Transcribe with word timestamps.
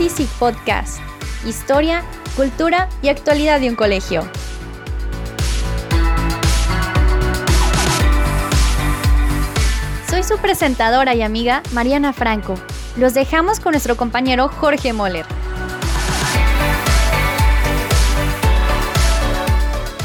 Easy 0.00 0.28
Podcast. 0.38 1.00
Historia, 1.44 2.04
cultura 2.36 2.88
y 3.02 3.08
actualidad 3.08 3.60
de 3.60 3.68
un 3.68 3.74
colegio. 3.74 4.22
Soy 10.08 10.22
su 10.22 10.38
presentadora 10.38 11.16
y 11.16 11.22
amiga 11.22 11.64
Mariana 11.72 12.12
Franco. 12.12 12.54
Los 12.96 13.14
dejamos 13.14 13.58
con 13.58 13.72
nuestro 13.72 13.96
compañero 13.96 14.48
Jorge 14.48 14.92
Moller. 14.92 15.26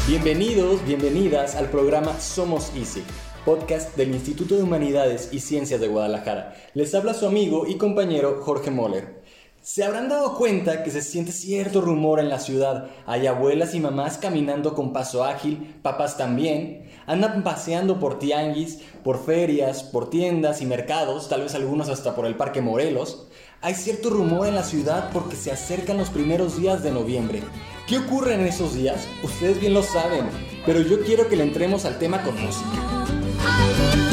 Bienvenidos, 0.08 0.84
bienvenidas 0.84 1.54
al 1.54 1.70
programa 1.70 2.18
Somos 2.18 2.72
Easy, 2.76 3.04
podcast 3.44 3.96
del 3.96 4.12
Instituto 4.12 4.56
de 4.56 4.64
Humanidades 4.64 5.28
y 5.32 5.38
Ciencias 5.38 5.80
de 5.80 5.86
Guadalajara. 5.86 6.56
Les 6.74 6.94
habla 6.96 7.14
su 7.14 7.26
amigo 7.26 7.66
y 7.68 7.76
compañero 7.76 8.40
Jorge 8.42 8.72
Moller. 8.72 9.23
Se 9.64 9.82
habrán 9.82 10.10
dado 10.10 10.36
cuenta 10.36 10.82
que 10.82 10.90
se 10.90 11.00
siente 11.00 11.32
cierto 11.32 11.80
rumor 11.80 12.20
en 12.20 12.28
la 12.28 12.38
ciudad. 12.38 12.90
Hay 13.06 13.26
abuelas 13.26 13.74
y 13.74 13.80
mamás 13.80 14.18
caminando 14.18 14.74
con 14.74 14.92
paso 14.92 15.24
ágil, 15.24 15.78
papás 15.80 16.18
también. 16.18 16.90
Andan 17.06 17.42
paseando 17.42 17.98
por 17.98 18.18
tianguis, 18.18 18.80
por 19.02 19.24
ferias, 19.24 19.82
por 19.82 20.10
tiendas 20.10 20.60
y 20.60 20.66
mercados, 20.66 21.30
tal 21.30 21.40
vez 21.40 21.54
algunos 21.54 21.88
hasta 21.88 22.14
por 22.14 22.26
el 22.26 22.36
Parque 22.36 22.60
Morelos. 22.60 23.26
Hay 23.62 23.72
cierto 23.74 24.10
rumor 24.10 24.46
en 24.48 24.54
la 24.54 24.64
ciudad 24.64 25.08
porque 25.14 25.34
se 25.34 25.50
acercan 25.50 25.96
los 25.96 26.10
primeros 26.10 26.60
días 26.60 26.82
de 26.82 26.90
noviembre. 26.90 27.42
¿Qué 27.86 27.96
ocurre 27.96 28.34
en 28.34 28.42
esos 28.42 28.74
días? 28.74 29.08
Ustedes 29.22 29.58
bien 29.58 29.72
lo 29.72 29.82
saben, 29.82 30.26
pero 30.66 30.82
yo 30.82 31.00
quiero 31.00 31.26
que 31.26 31.36
le 31.36 31.44
entremos 31.44 31.86
al 31.86 31.98
tema 31.98 32.22
con 32.22 32.34
música. 32.38 34.03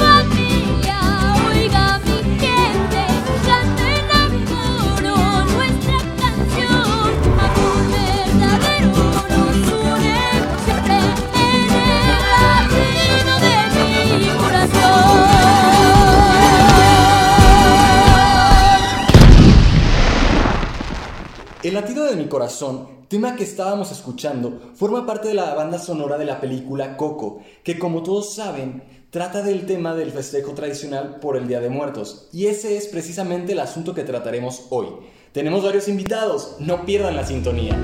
El 21.71 21.75
latido 21.75 22.03
de 22.03 22.17
mi 22.17 22.25
corazón, 22.25 23.05
tema 23.07 23.37
que 23.37 23.45
estábamos 23.45 23.93
escuchando, 23.93 24.59
forma 24.75 25.05
parte 25.05 25.29
de 25.29 25.35
la 25.35 25.53
banda 25.53 25.79
sonora 25.79 26.17
de 26.17 26.25
la 26.25 26.41
película 26.41 26.97
Coco, 26.97 27.39
que 27.63 27.79
como 27.79 28.03
todos 28.03 28.35
saben, 28.35 28.83
trata 29.09 29.41
del 29.41 29.65
tema 29.65 29.95
del 29.95 30.11
festejo 30.11 30.51
tradicional 30.51 31.15
por 31.21 31.37
el 31.37 31.47
Día 31.47 31.61
de 31.61 31.69
Muertos. 31.69 32.27
Y 32.33 32.47
ese 32.47 32.75
es 32.75 32.87
precisamente 32.87 33.53
el 33.53 33.59
asunto 33.61 33.95
que 33.95 34.03
trataremos 34.03 34.65
hoy. 34.69 34.87
Tenemos 35.31 35.63
varios 35.63 35.87
invitados, 35.87 36.57
no 36.59 36.85
pierdan 36.85 37.15
la 37.15 37.25
sintonía. 37.25 37.79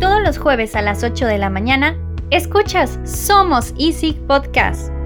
Todos 0.00 0.22
los 0.24 0.38
jueves 0.38 0.74
a 0.74 0.82
las 0.82 1.04
8 1.04 1.24
de 1.24 1.38
la 1.38 1.50
mañana, 1.50 1.96
escuchas 2.32 2.98
Somos 3.04 3.74
Easy 3.78 4.14
Podcast. 4.26 4.97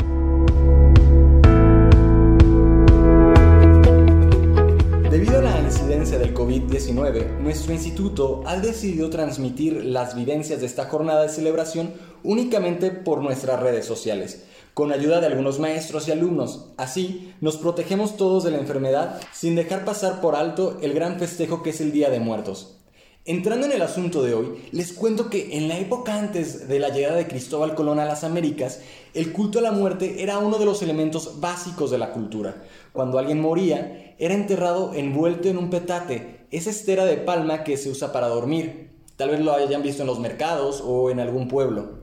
Del 5.13 6.33
COVID-19, 6.33 7.39
nuestro 7.41 7.75
instituto 7.75 8.43
ha 8.47 8.57
decidido 8.57 9.11
transmitir 9.11 9.85
las 9.85 10.17
vivencias 10.17 10.61
de 10.61 10.67
esta 10.67 10.87
jornada 10.87 11.25
de 11.25 11.29
celebración 11.29 11.93
únicamente 12.23 12.91
por 12.91 13.21
nuestras 13.21 13.61
redes 13.61 13.85
sociales, 13.85 14.45
con 14.73 14.91
ayuda 14.91 15.21
de 15.21 15.27
algunos 15.27 15.59
maestros 15.59 16.09
y 16.09 16.13
alumnos. 16.13 16.71
Así, 16.79 17.35
nos 17.43 17.59
protegemos 17.59 18.17
todos 18.17 18.43
de 18.43 18.53
la 18.53 18.59
enfermedad 18.59 19.21
sin 19.35 19.55
dejar 19.55 19.85
pasar 19.85 20.23
por 20.23 20.35
alto 20.35 20.79
el 20.81 20.95
gran 20.95 21.19
festejo 21.19 21.63
que 21.63 21.71
es 21.71 21.83
el 21.83 21.93
Día 21.93 22.09
de 22.09 22.19
Muertos. 22.19 22.82
Entrando 23.25 23.67
en 23.67 23.73
el 23.73 23.83
asunto 23.83 24.25
de 24.25 24.35
hoy, 24.35 24.65
les 24.73 24.93
cuento 24.93 25.31
que 25.31 25.57
en 25.57 25.69
la 25.69 25.79
época 25.79 26.19
antes 26.19 26.67
de 26.67 26.81
la 26.81 26.89
llegada 26.89 27.15
de 27.15 27.29
Cristóbal 27.29 27.77
Colón 27.77 28.01
a 28.01 28.05
las 28.05 28.25
Américas, 28.25 28.81
el 29.15 29.33
culto 29.33 29.61
a 29.61 29.63
la 29.63 29.71
muerte 29.71 30.25
era 30.25 30.39
uno 30.39 30.59
de 30.59 30.65
los 30.65 30.83
elementos 30.83 31.39
básicos 31.39 31.93
de 31.93 31.99
la 31.99 32.11
cultura. 32.11 32.65
Cuando 32.93 33.21
alguien 33.21 33.41
moría, 33.41 34.17
era 34.19 34.35
enterrado 34.35 34.93
envuelto 34.95 35.49
en 35.49 35.57
un 35.57 35.71
petate, 35.71 36.47
esa 36.51 36.71
estera 36.71 37.05
de 37.05 37.17
palma 37.17 37.63
que 37.63 37.77
se 37.77 37.91
usa 37.91 38.11
para 38.11 38.27
dormir. 38.27 38.91
Tal 39.15 39.31
vez 39.31 39.39
lo 39.39 39.53
hayan 39.53 39.85
visto 39.85 40.03
en 40.03 40.09
los 40.09 40.19
mercados 40.19 40.83
o 40.85 41.09
en 41.09 41.21
algún 41.21 41.47
pueblo. 41.47 42.01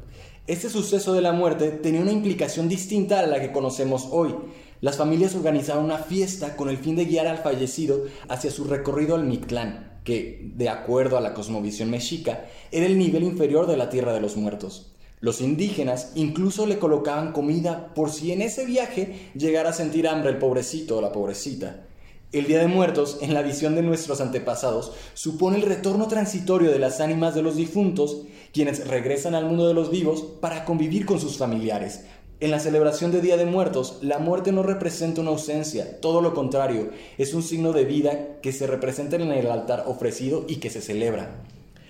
Este 0.48 0.70
suceso 0.70 1.12
de 1.12 1.22
la 1.22 1.34
muerte 1.34 1.72
tenía 1.72 2.00
una 2.00 2.14
implicación 2.14 2.70
distinta 2.70 3.20
a 3.20 3.28
la 3.28 3.42
que 3.42 3.52
conocemos 3.52 4.08
hoy. 4.10 4.36
Las 4.80 4.96
familias 4.96 5.36
organizaban 5.36 5.84
una 5.84 5.98
fiesta 5.98 6.56
con 6.56 6.70
el 6.70 6.78
fin 6.78 6.96
de 6.96 7.04
guiar 7.04 7.28
al 7.28 7.40
fallecido 7.40 8.06
hacia 8.30 8.52
su 8.52 8.64
recorrido 8.64 9.16
al 9.16 9.26
Mictlán 9.26 9.99
que, 10.10 10.42
de 10.56 10.70
acuerdo 10.70 11.20
a 11.20 11.22
la 11.22 11.36
cosmovisión 11.36 11.92
mexica, 11.92 12.48
era 12.72 12.88
el 12.88 12.98
nivel 12.98 13.22
inferior 13.22 13.68
de 13.68 13.78
la 13.78 13.92
Tierra 13.92 14.12
de 14.12 14.20
los 14.20 14.38
Muertos. 14.38 14.92
Los 15.20 15.40
indígenas 15.40 16.14
incluso 16.16 16.66
le 16.66 16.80
colocaban 16.80 17.32
comida 17.32 17.94
por 17.94 18.10
si 18.10 18.32
en 18.32 18.42
ese 18.42 18.66
viaje 18.66 19.30
llegara 19.36 19.70
a 19.70 19.74
sentir 19.74 20.08
hambre 20.08 20.32
el 20.32 20.40
pobrecito 20.40 20.98
o 20.98 21.02
la 21.02 21.12
pobrecita. 21.12 21.86
El 22.32 22.48
Día 22.48 22.58
de 22.58 22.68
Muertos, 22.68 23.20
en 23.22 23.36
la 23.36 23.44
visión 23.44 23.76
de 23.76 23.84
nuestros 23.84 24.20
antepasados, 24.20 24.94
supone 25.14 25.58
el 25.58 25.64
retorno 25.64 26.08
transitorio 26.08 26.72
de 26.72 26.80
las 26.80 27.02
ánimas 27.02 27.36
de 27.36 27.44
los 27.44 27.56
difuntos, 27.56 28.24
quienes 28.52 28.88
regresan 28.88 29.36
al 29.36 29.46
mundo 29.46 29.68
de 29.68 29.76
los 29.76 29.92
vivos 29.92 30.24
para 30.42 30.66
convivir 30.66 31.06
con 31.06 31.20
sus 31.20 31.38
familiares, 31.38 32.06
en 32.42 32.52
la 32.52 32.60
celebración 32.60 33.12
de 33.12 33.20
Día 33.20 33.36
de 33.36 33.46
Muertos, 33.46 33.98
la 34.02 34.18
muerte 34.18 34.54
no 34.54 34.64
representa 34.64 35.20
una 35.20 35.32
ausencia, 35.32 36.00
todo 36.00 36.22
lo 36.22 36.34
contrario, 36.34 36.90
es 37.18 37.34
un 37.34 37.44
signo 37.44 37.74
de 37.74 37.84
vida 37.84 38.40
que 38.42 38.54
se 38.54 38.66
representa 38.66 39.18
en 39.18 39.30
el 39.30 39.48
altar 39.48 39.84
ofrecido 39.88 40.46
y 40.48 40.58
que 40.58 40.70
se 40.70 40.82
celebra. 40.82 41.32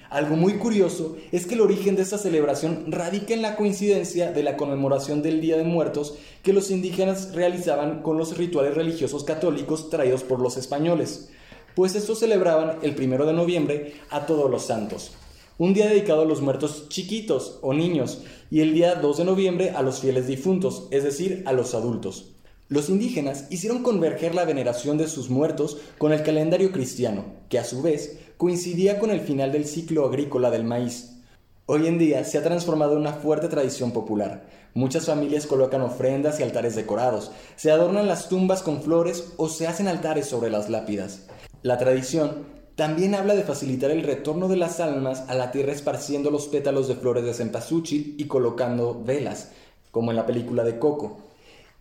Algo 0.09 0.35
muy 0.35 0.53
curioso 0.53 1.17
es 1.31 1.45
que 1.45 1.53
el 1.53 1.61
origen 1.61 1.95
de 1.95 2.01
esta 2.01 2.17
celebración 2.17 2.91
radica 2.91 3.35
en 3.35 3.43
la 3.43 3.55
coincidencia 3.55 4.31
de 4.31 4.41
la 4.41 4.57
conmemoración 4.57 5.21
del 5.21 5.39
Día 5.39 5.55
de 5.55 5.63
Muertos 5.63 6.15
que 6.41 6.51
los 6.51 6.71
indígenas 6.71 7.35
realizaban 7.35 8.01
con 8.01 8.17
los 8.17 8.35
rituales 8.35 8.73
religiosos 8.73 9.23
católicos 9.23 9.91
traídos 9.91 10.23
por 10.23 10.39
los 10.39 10.57
españoles, 10.57 11.29
pues 11.75 11.93
estos 11.93 12.17
celebraban 12.17 12.79
el 12.81 12.95
primero 12.95 13.27
de 13.27 13.33
noviembre 13.33 13.93
a 14.09 14.25
todos 14.25 14.49
los 14.49 14.65
santos 14.65 15.11
un 15.59 15.73
día 15.73 15.87
dedicado 15.87 16.21
a 16.21 16.25
los 16.25 16.41
muertos 16.41 16.87
chiquitos 16.87 17.59
o 17.61 17.73
niños 17.73 18.21
y 18.49 18.61
el 18.61 18.73
día 18.73 18.95
2 18.95 19.17
de 19.17 19.25
noviembre 19.25 19.69
a 19.71 19.81
los 19.81 19.99
fieles 19.99 20.25
difuntos, 20.25 20.87
es 20.89 21.03
decir, 21.03 21.43
a 21.45 21.51
los 21.51 21.75
adultos. 21.75 22.31
Los 22.69 22.87
indígenas 22.87 23.45
hicieron 23.49 23.83
converger 23.83 24.33
la 24.33 24.45
veneración 24.45 24.97
de 24.97 25.09
sus 25.09 25.29
muertos 25.29 25.77
con 25.97 26.13
el 26.13 26.23
calendario 26.23 26.71
cristiano, 26.71 27.25
que 27.49 27.59
a 27.59 27.65
su 27.65 27.81
vez 27.81 28.19
coincidía 28.37 28.99
con 28.99 29.11
el 29.11 29.19
final 29.19 29.51
del 29.51 29.65
ciclo 29.65 30.05
agrícola 30.05 30.49
del 30.49 30.63
maíz. 30.63 31.17
Hoy 31.65 31.87
en 31.87 31.97
día 31.97 32.23
se 32.23 32.37
ha 32.37 32.43
transformado 32.43 32.93
en 32.93 32.99
una 32.99 33.13
fuerte 33.13 33.49
tradición 33.49 33.91
popular. 33.91 34.47
Muchas 34.73 35.07
familias 35.07 35.45
colocan 35.45 35.81
ofrendas 35.81 36.39
y 36.39 36.43
altares 36.43 36.75
decorados, 36.75 37.31
se 37.57 37.69
adornan 37.69 38.07
las 38.07 38.29
tumbas 38.29 38.63
con 38.63 38.81
flores 38.81 39.33
o 39.35 39.49
se 39.49 39.67
hacen 39.67 39.89
altares 39.89 40.25
sobre 40.27 40.51
las 40.51 40.69
lápidas. 40.69 41.27
La 41.63 41.77
tradición 41.77 42.58
también 42.79 43.13
habla 43.13 43.35
de 43.35 43.43
facilitar 43.43 43.91
el 43.91 44.03
retorno 44.03 44.47
de 44.47 44.55
las 44.55 44.79
almas 44.79 45.25
a 45.27 45.35
la 45.35 45.51
tierra 45.51 45.73
esparciendo 45.73 46.31
los 46.31 46.47
pétalos 46.47 46.87
de 46.87 46.95
flores 46.95 47.25
de 47.25 47.33
cempasúchil 47.33 48.15
y 48.17 48.23
colocando 48.23 49.03
velas, 49.03 49.49
como 49.91 50.11
en 50.11 50.15
la 50.15 50.25
película 50.25 50.63
de 50.63 50.79
Coco. 50.79 51.17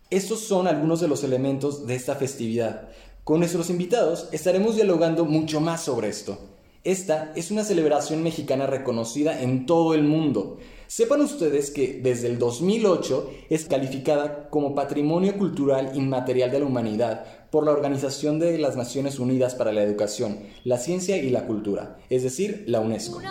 Estos 0.09 0.41
son 0.41 0.67
algunos 0.67 0.99
de 0.99 1.07
los 1.07 1.23
elementos 1.23 1.87
de 1.87 1.95
esta 1.95 2.15
festividad. 2.15 2.89
Con 3.23 3.39
nuestros 3.39 3.69
invitados 3.69 4.27
estaremos 4.33 4.75
dialogando 4.75 5.23
mucho 5.23 5.61
más 5.61 5.81
sobre 5.83 6.09
esto. 6.09 6.37
Esta 6.83 7.31
es 7.33 7.49
una 7.49 7.63
celebración 7.63 8.21
mexicana 8.21 8.67
reconocida 8.67 9.41
en 9.41 9.65
todo 9.65 9.93
el 9.93 10.03
mundo. 10.03 10.57
Sepan 10.89 11.21
ustedes 11.21 11.69
que 11.69 11.99
desde 12.01 12.25
el 12.25 12.39
2008 12.39 13.31
es 13.51 13.65
calificada 13.65 14.49
como 14.49 14.73
Patrimonio 14.73 15.37
Cultural 15.37 15.91
Inmaterial 15.93 16.49
de 16.49 16.57
la 16.57 16.65
Humanidad 16.65 17.25
por 17.51 17.63
la 17.63 17.73
Organización 17.73 18.39
de 18.39 18.57
las 18.57 18.75
Naciones 18.75 19.19
Unidas 19.19 19.53
para 19.53 19.71
la 19.71 19.83
Educación, 19.83 20.39
la 20.63 20.79
Ciencia 20.79 21.17
y 21.17 21.29
la 21.29 21.45
Cultura, 21.45 21.99
es 22.09 22.23
decir, 22.23 22.63
la 22.65 22.79
UNESCO. 22.79 23.21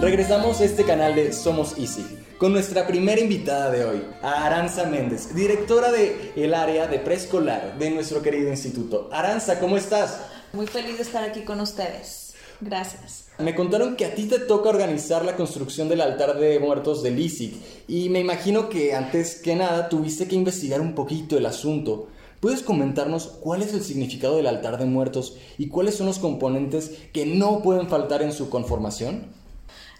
Regresamos 0.00 0.62
a 0.62 0.64
este 0.64 0.84
canal 0.84 1.14
de 1.14 1.34
Somos 1.34 1.76
Easy 1.76 2.06
con 2.38 2.52
nuestra 2.52 2.86
primera 2.86 3.20
invitada 3.20 3.70
de 3.70 3.84
hoy, 3.84 4.04
Aranza 4.22 4.86
Méndez, 4.86 5.34
directora 5.34 5.90
de 5.90 6.32
el 6.36 6.54
área 6.54 6.86
de 6.86 7.00
preescolar 7.00 7.76
de 7.78 7.90
nuestro 7.90 8.22
querido 8.22 8.48
instituto. 8.48 9.08
Aranza, 9.12 9.58
¿cómo 9.58 9.76
estás? 9.76 10.20
Muy 10.52 10.68
feliz 10.68 10.96
de 10.96 11.02
estar 11.02 11.24
aquí 11.24 11.42
con 11.42 11.60
ustedes. 11.60 12.34
Gracias. 12.60 13.26
Me 13.38 13.56
contaron 13.56 13.96
que 13.96 14.04
a 14.04 14.14
ti 14.14 14.26
te 14.26 14.38
toca 14.38 14.68
organizar 14.68 15.24
la 15.24 15.34
construcción 15.34 15.88
del 15.88 16.00
altar 16.00 16.38
de 16.38 16.60
muertos 16.60 17.02
del 17.02 17.18
ISIC 17.18 17.56
y 17.88 18.08
me 18.08 18.20
imagino 18.20 18.68
que 18.68 18.94
antes 18.94 19.36
que 19.36 19.56
nada 19.56 19.88
tuviste 19.88 20.28
que 20.28 20.36
investigar 20.36 20.80
un 20.80 20.94
poquito 20.94 21.36
el 21.36 21.46
asunto. 21.46 22.08
¿Puedes 22.38 22.62
comentarnos 22.62 23.26
cuál 23.40 23.62
es 23.62 23.74
el 23.74 23.82
significado 23.82 24.36
del 24.36 24.46
altar 24.46 24.78
de 24.78 24.86
muertos 24.86 25.36
y 25.56 25.68
cuáles 25.68 25.96
son 25.96 26.06
los 26.06 26.20
componentes 26.20 26.92
que 27.12 27.26
no 27.26 27.62
pueden 27.62 27.88
faltar 27.88 28.22
en 28.22 28.32
su 28.32 28.48
conformación? 28.48 29.26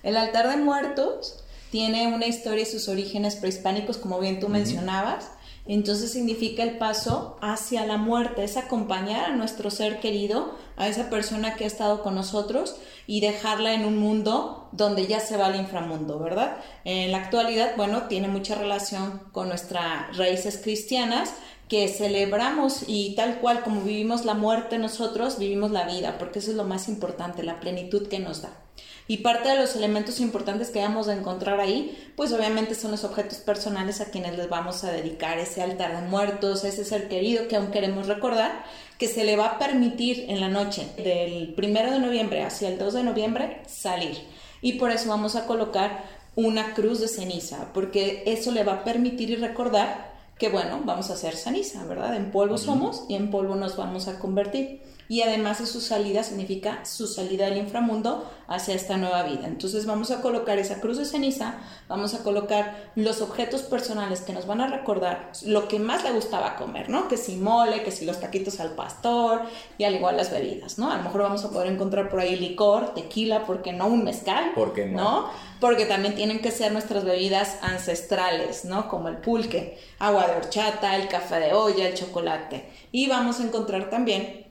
El 0.04 0.16
altar 0.16 0.48
de 0.48 0.56
muertos 0.56 1.44
tiene 1.70 2.12
una 2.14 2.26
historia 2.26 2.62
y 2.62 2.66
sus 2.66 2.88
orígenes 2.88 3.36
prehispánicos, 3.36 3.98
como 3.98 4.18
bien 4.18 4.40
tú 4.40 4.48
mencionabas. 4.48 5.30
Entonces 5.66 6.12
significa 6.12 6.62
el 6.62 6.78
paso 6.78 7.36
hacia 7.42 7.84
la 7.84 7.98
muerte, 7.98 8.42
es 8.42 8.56
acompañar 8.56 9.26
a 9.26 9.36
nuestro 9.36 9.70
ser 9.70 10.00
querido, 10.00 10.56
a 10.76 10.88
esa 10.88 11.10
persona 11.10 11.56
que 11.56 11.64
ha 11.64 11.66
estado 11.66 12.02
con 12.02 12.14
nosotros 12.14 12.76
y 13.06 13.20
dejarla 13.20 13.74
en 13.74 13.84
un 13.84 13.98
mundo 13.98 14.70
donde 14.72 15.06
ya 15.06 15.20
se 15.20 15.36
va 15.36 15.46
al 15.46 15.56
inframundo, 15.56 16.18
¿verdad? 16.18 16.56
En 16.84 17.12
la 17.12 17.18
actualidad, 17.18 17.72
bueno, 17.76 18.04
tiene 18.04 18.28
mucha 18.28 18.54
relación 18.54 19.20
con 19.32 19.48
nuestras 19.48 20.16
raíces 20.16 20.58
cristianas 20.62 21.34
que 21.68 21.86
celebramos 21.88 22.84
y 22.86 23.14
tal 23.14 23.40
cual 23.40 23.62
como 23.62 23.82
vivimos 23.82 24.24
la 24.24 24.32
muerte 24.32 24.78
nosotros, 24.78 25.38
vivimos 25.38 25.70
la 25.70 25.86
vida, 25.86 26.16
porque 26.18 26.38
eso 26.38 26.50
es 26.50 26.56
lo 26.56 26.64
más 26.64 26.88
importante, 26.88 27.42
la 27.42 27.60
plenitud 27.60 28.08
que 28.08 28.20
nos 28.20 28.40
da. 28.40 28.67
Y 29.10 29.18
parte 29.18 29.48
de 29.48 29.56
los 29.56 29.74
elementos 29.74 30.20
importantes 30.20 30.68
que 30.68 30.82
vamos 30.82 31.08
a 31.08 31.14
encontrar 31.14 31.58
ahí, 31.60 32.12
pues 32.14 32.30
obviamente 32.32 32.74
son 32.74 32.90
los 32.90 33.04
objetos 33.04 33.38
personales 33.38 34.02
a 34.02 34.10
quienes 34.10 34.36
les 34.36 34.50
vamos 34.50 34.84
a 34.84 34.92
dedicar 34.92 35.38
ese 35.38 35.62
altar 35.62 35.98
de 35.98 36.06
muertos, 36.06 36.62
ese 36.64 36.84
ser 36.84 37.08
querido 37.08 37.48
que 37.48 37.56
aún 37.56 37.70
queremos 37.70 38.06
recordar, 38.06 38.64
que 38.98 39.08
se 39.08 39.24
le 39.24 39.36
va 39.36 39.46
a 39.46 39.58
permitir 39.58 40.26
en 40.28 40.40
la 40.40 40.50
noche 40.50 40.86
del 40.98 41.54
primero 41.54 41.90
de 41.90 42.00
noviembre 42.00 42.42
hacia 42.42 42.68
el 42.68 42.76
2 42.76 42.92
de 42.92 43.02
noviembre 43.02 43.62
salir. 43.66 44.18
Y 44.60 44.74
por 44.74 44.90
eso 44.90 45.08
vamos 45.08 45.36
a 45.36 45.46
colocar 45.46 46.04
una 46.36 46.74
cruz 46.74 47.00
de 47.00 47.08
ceniza, 47.08 47.72
porque 47.72 48.24
eso 48.26 48.52
le 48.52 48.62
va 48.62 48.74
a 48.74 48.84
permitir 48.84 49.30
y 49.30 49.36
recordar 49.36 50.12
que 50.38 50.50
bueno, 50.50 50.82
vamos 50.84 51.08
a 51.08 51.14
hacer 51.14 51.34
ceniza, 51.34 51.82
¿verdad? 51.86 52.14
En 52.14 52.30
polvo 52.30 52.58
somos 52.58 53.06
y 53.08 53.14
en 53.14 53.30
polvo 53.30 53.54
nos 53.54 53.74
vamos 53.76 54.06
a 54.06 54.18
convertir 54.18 54.82
y 55.08 55.22
además 55.22 55.58
de 55.58 55.66
su 55.66 55.80
salida 55.80 56.22
significa 56.22 56.84
su 56.84 57.06
salida 57.06 57.46
del 57.46 57.56
inframundo 57.56 58.30
hacia 58.46 58.74
esta 58.74 58.96
nueva 58.96 59.22
vida. 59.22 59.46
Entonces 59.46 59.86
vamos 59.86 60.10
a 60.10 60.20
colocar 60.20 60.58
esa 60.58 60.80
cruz 60.80 60.98
de 60.98 61.06
ceniza, 61.06 61.56
vamos 61.88 62.14
a 62.14 62.22
colocar 62.22 62.90
los 62.94 63.22
objetos 63.22 63.62
personales 63.62 64.20
que 64.20 64.32
nos 64.32 64.46
van 64.46 64.60
a 64.60 64.66
recordar 64.66 65.32
lo 65.44 65.66
que 65.68 65.78
más 65.78 66.04
le 66.04 66.12
gustaba 66.12 66.56
comer, 66.56 66.90
¿no? 66.90 67.08
Que 67.08 67.16
si 67.16 67.36
mole, 67.36 67.82
que 67.82 67.90
si 67.90 68.04
los 68.04 68.20
taquitos 68.20 68.60
al 68.60 68.72
pastor 68.72 69.42
y 69.78 69.84
al 69.84 69.94
igual 69.94 70.16
las 70.16 70.30
bebidas, 70.30 70.78
¿no? 70.78 70.90
A 70.90 70.98
lo 70.98 71.02
mejor 71.02 71.22
vamos 71.22 71.44
a 71.44 71.50
poder 71.50 71.72
encontrar 71.72 72.10
por 72.10 72.20
ahí 72.20 72.36
licor, 72.36 72.94
tequila, 72.94 73.46
porque 73.46 73.72
no 73.72 73.86
un 73.86 74.04
mezcal, 74.04 74.52
¿Por 74.54 74.74
qué 74.74 74.86
no? 74.86 74.98
¿no? 74.98 75.30
Porque 75.60 75.86
también 75.86 76.14
tienen 76.14 76.40
que 76.40 76.50
ser 76.50 76.72
nuestras 76.72 77.04
bebidas 77.04 77.58
ancestrales, 77.62 78.64
¿no? 78.64 78.88
Como 78.88 79.08
el 79.08 79.16
pulque, 79.16 79.78
agua 79.98 80.26
de 80.26 80.36
horchata, 80.36 80.96
el 80.96 81.08
café 81.08 81.40
de 81.40 81.52
olla, 81.52 81.88
el 81.88 81.94
chocolate. 81.94 82.68
Y 82.92 83.08
vamos 83.08 83.40
a 83.40 83.44
encontrar 83.44 83.90
también 83.90 84.47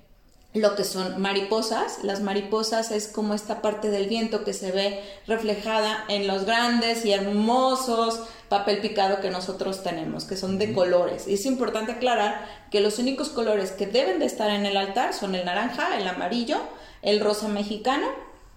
lo 0.53 0.75
que 0.75 0.83
son 0.83 1.21
mariposas. 1.21 2.03
Las 2.03 2.21
mariposas 2.21 2.91
es 2.91 3.07
como 3.07 3.33
esta 3.33 3.61
parte 3.61 3.89
del 3.89 4.07
viento 4.07 4.43
que 4.43 4.53
se 4.53 4.71
ve 4.71 5.03
reflejada 5.27 6.05
en 6.07 6.27
los 6.27 6.45
grandes 6.45 7.05
y 7.05 7.11
hermosos 7.11 8.21
papel 8.49 8.79
picado 8.79 9.19
que 9.19 9.29
nosotros 9.29 9.83
tenemos, 9.83 10.25
que 10.25 10.37
son 10.37 10.57
de 10.57 10.73
colores. 10.73 11.27
Y 11.27 11.33
es 11.33 11.45
importante 11.45 11.91
aclarar 11.91 12.45
que 12.71 12.79
los 12.79 12.97
únicos 12.99 13.29
colores 13.29 13.71
que 13.71 13.87
deben 13.87 14.19
de 14.19 14.25
estar 14.25 14.49
en 14.49 14.65
el 14.65 14.77
altar 14.77 15.13
son 15.13 15.35
el 15.35 15.45
naranja, 15.45 15.97
el 15.97 16.07
amarillo, 16.07 16.57
el 17.01 17.19
rosa 17.19 17.49
mexicano, 17.49 18.07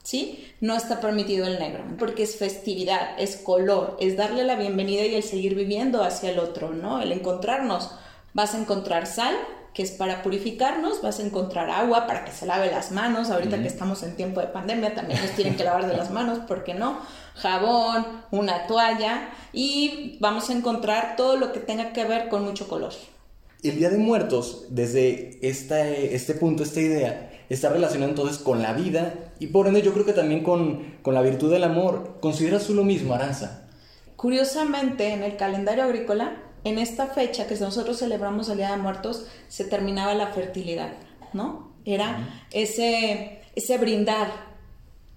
¿sí? 0.03 0.53
No 0.61 0.77
está 0.77 1.01
permitido 1.01 1.47
el 1.47 1.59
negro, 1.59 1.85
porque 1.99 2.23
es 2.23 2.37
festividad, 2.37 3.19
es 3.19 3.37
color, 3.37 3.97
es 4.01 4.17
darle 4.17 4.45
la 4.45 4.57
bienvenida 4.57 5.05
y 5.05 5.15
el 5.15 5.23
seguir 5.23 5.55
viviendo 5.55 6.03
hacia 6.03 6.31
el 6.31 6.39
otro, 6.39 6.71
¿no? 6.71 7.01
El 7.01 7.13
encontrarnos. 7.13 7.91
Vas 8.33 8.55
a 8.55 8.59
encontrar 8.59 9.07
sal, 9.07 9.35
que 9.81 9.85
es 9.85 9.93
para 9.93 10.23
purificarnos, 10.23 11.01
vas 11.01 11.21
a 11.21 11.23
encontrar 11.23 11.71
agua 11.71 12.07
para 12.07 12.27
que 12.27 12.33
se 12.33 12.45
lave 12.45 12.71
las 12.71 12.93
manos, 12.93 13.31
ahorita 13.31 13.63
que 13.63 13.67
estamos 13.67 14.03
en 14.03 14.15
tiempo 14.15 14.43
de 14.43 14.49
pandemia 14.49 14.95
también 14.95 15.19
nos 15.23 15.31
tienen 15.31 15.57
que 15.57 15.65
lavar 15.65 15.87
de 15.87 15.97
las 15.97 16.11
manos, 16.11 16.41
¿por 16.41 16.65
qué 16.65 16.75
no? 16.75 16.99
Jabón, 17.37 18.07
una 18.31 18.67
toalla 18.67 19.31
y 19.55 20.19
vamos 20.21 20.51
a 20.51 20.53
encontrar 20.53 21.17
todo 21.17 21.37
lo 21.37 21.51
que 21.51 21.61
tenga 21.61 21.95
que 21.95 22.05
ver 22.05 22.29
con 22.29 22.45
mucho 22.45 22.69
color. 22.69 22.93
El 23.63 23.79
Día 23.79 23.89
de 23.89 23.97
Muertos, 23.97 24.67
desde 24.69 25.39
esta, 25.41 25.89
este 25.89 26.35
punto, 26.35 26.63
esta 26.63 26.81
idea, 26.81 27.31
está 27.49 27.71
relacionado 27.71 28.11
entonces 28.11 28.37
con 28.37 28.61
la 28.61 28.75
vida 28.75 29.15
y 29.39 29.47
por 29.47 29.67
ende 29.67 29.81
yo 29.81 29.95
creo 29.95 30.05
que 30.05 30.13
también 30.13 30.43
con, 30.43 30.97
con 31.01 31.15
la 31.15 31.23
virtud 31.23 31.51
del 31.51 31.65
amor. 31.65 32.19
¿Consideras 32.21 32.67
tú 32.67 32.75
lo 32.75 32.85
mismo, 32.85 33.15
Aranza? 33.15 33.67
Curiosamente, 34.17 35.15
en 35.15 35.23
el 35.23 35.37
calendario 35.39 35.85
agrícola 35.85 36.37
en 36.65 36.79
esta 36.79 37.07
fecha 37.07 37.47
que 37.47 37.57
nosotros 37.57 37.99
celebramos 37.99 38.49
el 38.49 38.59
Día 38.59 38.71
de 38.73 38.77
Muertos, 38.77 39.27
se 39.49 39.65
terminaba 39.65 40.15
la 40.15 40.29
fertilidad, 40.29 40.93
¿no? 41.33 41.73
Era 41.85 42.45
ese, 42.51 43.43
ese 43.57 43.79
brindar, 43.79 44.29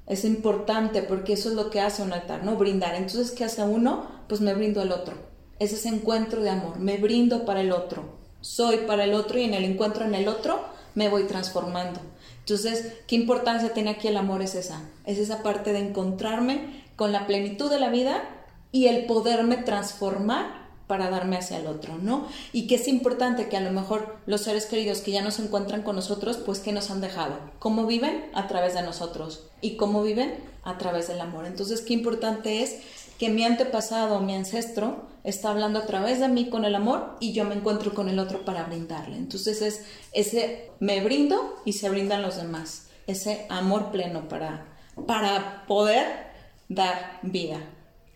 es 0.08 0.26
importante 0.26 1.02
porque 1.02 1.34
eso 1.34 1.50
es 1.50 1.56
lo 1.56 1.70
que 1.70 1.82
hace 1.82 2.02
un 2.02 2.14
altar, 2.14 2.44
¿no? 2.44 2.56
Brindar. 2.56 2.96
Entonces, 2.96 3.32
¿qué 3.32 3.44
hace 3.44 3.64
uno? 3.64 4.08
Pues 4.28 4.42
me 4.42 4.54
brindo 4.54 4.82
al 4.82 4.92
otro. 4.92 5.16
Es 5.60 5.72
ese 5.72 5.90
encuentro 5.90 6.42
de 6.42 6.50
amor, 6.50 6.80
me 6.80 6.98
brindo 6.98 7.46
para 7.46 7.62
el 7.62 7.72
otro, 7.72 8.18
soy 8.42 8.78
para 8.80 9.06
el 9.06 9.14
otro 9.14 9.40
y 9.40 9.44
en 9.44 9.54
el 9.54 9.64
encuentro 9.64 10.04
en 10.04 10.16
el 10.16 10.28
otro 10.28 10.66
me 10.96 11.10
voy 11.10 11.24
transformando. 11.24 12.02
Entonces, 12.40 12.94
¿qué 13.08 13.16
importancia 13.16 13.74
tiene 13.74 13.92
aquí 13.92 14.08
el 14.08 14.18
amor? 14.18 14.42
Es 14.42 14.56
esa, 14.56 14.82
es 15.06 15.18
esa 15.18 15.44
parte 15.44 15.72
de 15.72 15.80
encontrarme 15.80 16.84
con 16.96 17.12
la 17.12 17.26
plenitud 17.26 17.70
de 17.70 17.80
la 17.80 17.90
vida 17.90 18.24
y 18.72 18.88
el 18.88 19.06
poderme 19.06 19.58
transformar 19.58 20.63
para 20.88 21.10
darme 21.10 21.38
hacia 21.38 21.58
el 21.58 21.68
otro, 21.68 21.98
¿no? 21.98 22.28
Y 22.52 22.68
que 22.68 22.76
es 22.76 22.88
importante 22.88 23.48
que 23.48 23.58
a 23.58 23.62
lo 23.62 23.72
mejor 23.72 24.18
los 24.26 24.42
seres 24.42 24.66
queridos 24.66 25.00
que 25.00 25.12
ya 25.12 25.22
no 25.22 25.32
se 25.32 25.44
encuentran 25.44 25.82
con 25.82 25.96
nosotros, 25.96 26.38
pues 26.38 26.60
que 26.60 26.72
nos 26.72 26.92
han 26.92 27.02
dejado, 27.02 27.40
cómo 27.60 27.86
viven 27.86 28.30
a 28.34 28.48
través 28.48 28.74
de 28.74 28.82
nosotros 28.82 29.46
y 29.62 29.78
cómo 29.78 30.04
viven 30.04 30.36
a 30.64 30.78
través 30.78 31.08
del 31.08 31.22
amor. 31.22 31.46
Entonces, 31.46 31.82
qué 31.82 31.94
importante 31.94 32.64
es 32.64 32.82
que 33.18 33.30
mi 33.30 33.44
antepasado, 33.44 34.20
mi 34.20 34.36
ancestro, 34.36 35.08
está 35.24 35.52
hablando 35.52 35.80
a 35.80 35.86
través 35.86 36.20
de 36.20 36.28
mí 36.28 36.50
con 36.50 36.66
el 36.66 36.76
amor 36.76 37.16
y 37.20 37.34
yo 37.34 37.46
me 37.46 37.56
encuentro 37.56 37.94
con 37.94 38.10
el 38.10 38.20
otro 38.20 38.44
para 38.44 38.64
brindarle. 38.64 39.18
Entonces 39.18 39.62
es 39.62 39.86
ese 40.12 40.72
me 40.80 41.02
brindo 41.02 41.56
y 41.66 41.74
se 41.74 41.90
brindan 41.90 42.22
los 42.22 42.38
demás, 42.38 42.88
ese 43.08 43.46
amor 43.50 43.92
pleno 43.92 44.28
para, 44.28 44.66
para 45.08 45.66
poder 45.68 46.34
dar 46.68 47.20
vida, 47.22 47.60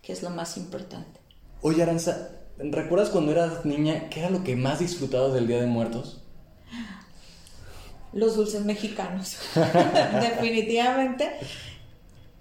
que 0.01 0.13
es 0.13 0.23
lo 0.23 0.29
más 0.29 0.57
importante. 0.57 1.19
Oye, 1.61 1.81
Aranza, 1.83 2.29
¿Recuerdas 2.59 3.09
cuando 3.09 3.31
eras 3.33 3.65
niña 3.65 4.09
qué 4.09 4.21
era 4.21 4.29
lo 4.31 4.43
que 4.43 4.55
más 4.55 4.79
disfrutabas 4.79 5.33
del 5.33 5.47
Día 5.47 5.61
de 5.61 5.67
Muertos? 5.67 6.21
Los 8.13 8.35
dulces 8.35 8.65
mexicanos. 8.65 9.37
Definitivamente. 10.21 11.31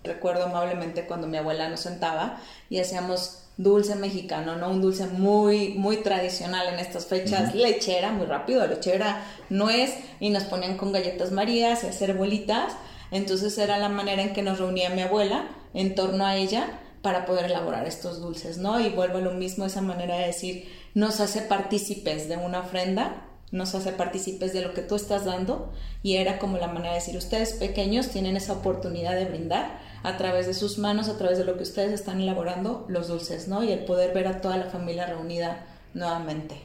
Recuerdo 0.04 0.46
amablemente 0.46 1.04
cuando 1.06 1.26
mi 1.26 1.36
abuela 1.36 1.68
nos 1.68 1.80
sentaba 1.80 2.40
y 2.70 2.78
hacíamos 2.78 3.42
dulce 3.58 3.94
mexicano, 3.96 4.56
¿no? 4.56 4.70
Un 4.70 4.80
dulce 4.80 5.06
muy, 5.06 5.70
muy 5.70 5.98
tradicional 5.98 6.68
en 6.72 6.78
estas 6.78 7.06
fechas. 7.06 7.54
Lechera, 7.54 8.12
muy 8.12 8.24
rápido, 8.26 8.66
lechera, 8.66 9.22
nuez, 9.50 9.98
y 10.18 10.30
nos 10.30 10.44
ponían 10.44 10.78
con 10.78 10.92
galletas 10.92 11.30
marías 11.30 11.84
y 11.84 11.88
hacer 11.88 12.14
bolitas. 12.14 12.72
Entonces 13.10 13.58
era 13.58 13.76
la 13.78 13.90
manera 13.90 14.22
en 14.22 14.32
que 14.32 14.42
nos 14.42 14.58
reunía 14.58 14.88
mi 14.90 15.02
abuela 15.02 15.46
en 15.74 15.94
torno 15.94 16.24
a 16.24 16.36
ella 16.36 16.80
para 17.06 17.24
poder 17.24 17.44
elaborar 17.44 17.86
estos 17.86 18.20
dulces, 18.20 18.58
¿no? 18.58 18.80
Y 18.80 18.88
vuelvo 18.88 19.18
a 19.18 19.20
lo 19.20 19.30
mismo, 19.30 19.64
esa 19.64 19.80
manera 19.80 20.16
de 20.16 20.26
decir, 20.26 20.68
nos 20.92 21.20
hace 21.20 21.40
partícipes 21.40 22.28
de 22.28 22.36
una 22.36 22.58
ofrenda, 22.58 23.28
nos 23.52 23.76
hace 23.76 23.92
partícipes 23.92 24.52
de 24.52 24.60
lo 24.60 24.74
que 24.74 24.82
tú 24.82 24.96
estás 24.96 25.24
dando 25.24 25.70
y 26.02 26.16
era 26.16 26.40
como 26.40 26.58
la 26.58 26.66
manera 26.66 26.94
de 26.94 26.98
decir, 26.98 27.16
ustedes 27.16 27.52
pequeños 27.52 28.08
tienen 28.08 28.36
esa 28.36 28.54
oportunidad 28.54 29.14
de 29.14 29.26
brindar 29.26 29.78
a 30.02 30.16
través 30.16 30.48
de 30.48 30.54
sus 30.54 30.78
manos, 30.78 31.08
a 31.08 31.16
través 31.16 31.38
de 31.38 31.44
lo 31.44 31.56
que 31.56 31.62
ustedes 31.62 31.92
están 31.92 32.20
elaborando 32.20 32.84
los 32.88 33.06
dulces, 33.06 33.46
¿no? 33.46 33.62
Y 33.62 33.70
el 33.70 33.84
poder 33.84 34.12
ver 34.12 34.26
a 34.26 34.40
toda 34.40 34.56
la 34.56 34.66
familia 34.66 35.06
reunida 35.06 35.64
nuevamente. 35.94 36.56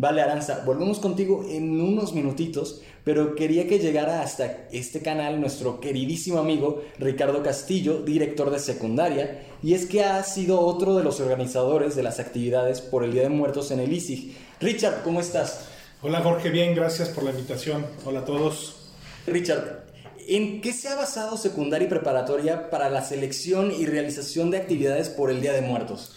Vale, 0.00 0.22
Aranza, 0.22 0.62
volvemos 0.64 1.00
contigo 1.00 1.44
en 1.50 1.80
unos 1.80 2.12
minutitos, 2.12 2.82
pero 3.02 3.34
quería 3.34 3.66
que 3.66 3.80
llegara 3.80 4.22
hasta 4.22 4.68
este 4.70 5.02
canal 5.02 5.40
nuestro 5.40 5.80
queridísimo 5.80 6.38
amigo 6.38 6.84
Ricardo 7.00 7.42
Castillo, 7.42 8.02
director 8.02 8.52
de 8.52 8.60
secundaria, 8.60 9.42
y 9.60 9.74
es 9.74 9.86
que 9.86 10.04
ha 10.04 10.22
sido 10.22 10.60
otro 10.60 10.96
de 10.96 11.02
los 11.02 11.18
organizadores 11.18 11.96
de 11.96 12.04
las 12.04 12.20
actividades 12.20 12.80
por 12.80 13.02
el 13.02 13.12
Día 13.12 13.22
de 13.22 13.30
Muertos 13.30 13.72
en 13.72 13.80
el 13.80 13.92
ISIG. 13.92 14.36
Richard, 14.60 15.02
¿cómo 15.02 15.20
estás? 15.20 15.66
Hola 16.00 16.20
Jorge, 16.20 16.50
bien, 16.50 16.76
gracias 16.76 17.08
por 17.08 17.24
la 17.24 17.32
invitación. 17.32 17.84
Hola 18.04 18.20
a 18.20 18.24
todos. 18.24 18.92
Richard, 19.26 19.84
¿en 20.28 20.60
qué 20.60 20.72
se 20.72 20.86
ha 20.86 20.94
basado 20.94 21.36
secundaria 21.36 21.86
y 21.86 21.90
preparatoria 21.90 22.70
para 22.70 22.88
la 22.88 23.02
selección 23.02 23.72
y 23.72 23.84
realización 23.86 24.52
de 24.52 24.58
actividades 24.58 25.08
por 25.08 25.32
el 25.32 25.40
Día 25.40 25.54
de 25.54 25.62
Muertos? 25.62 26.14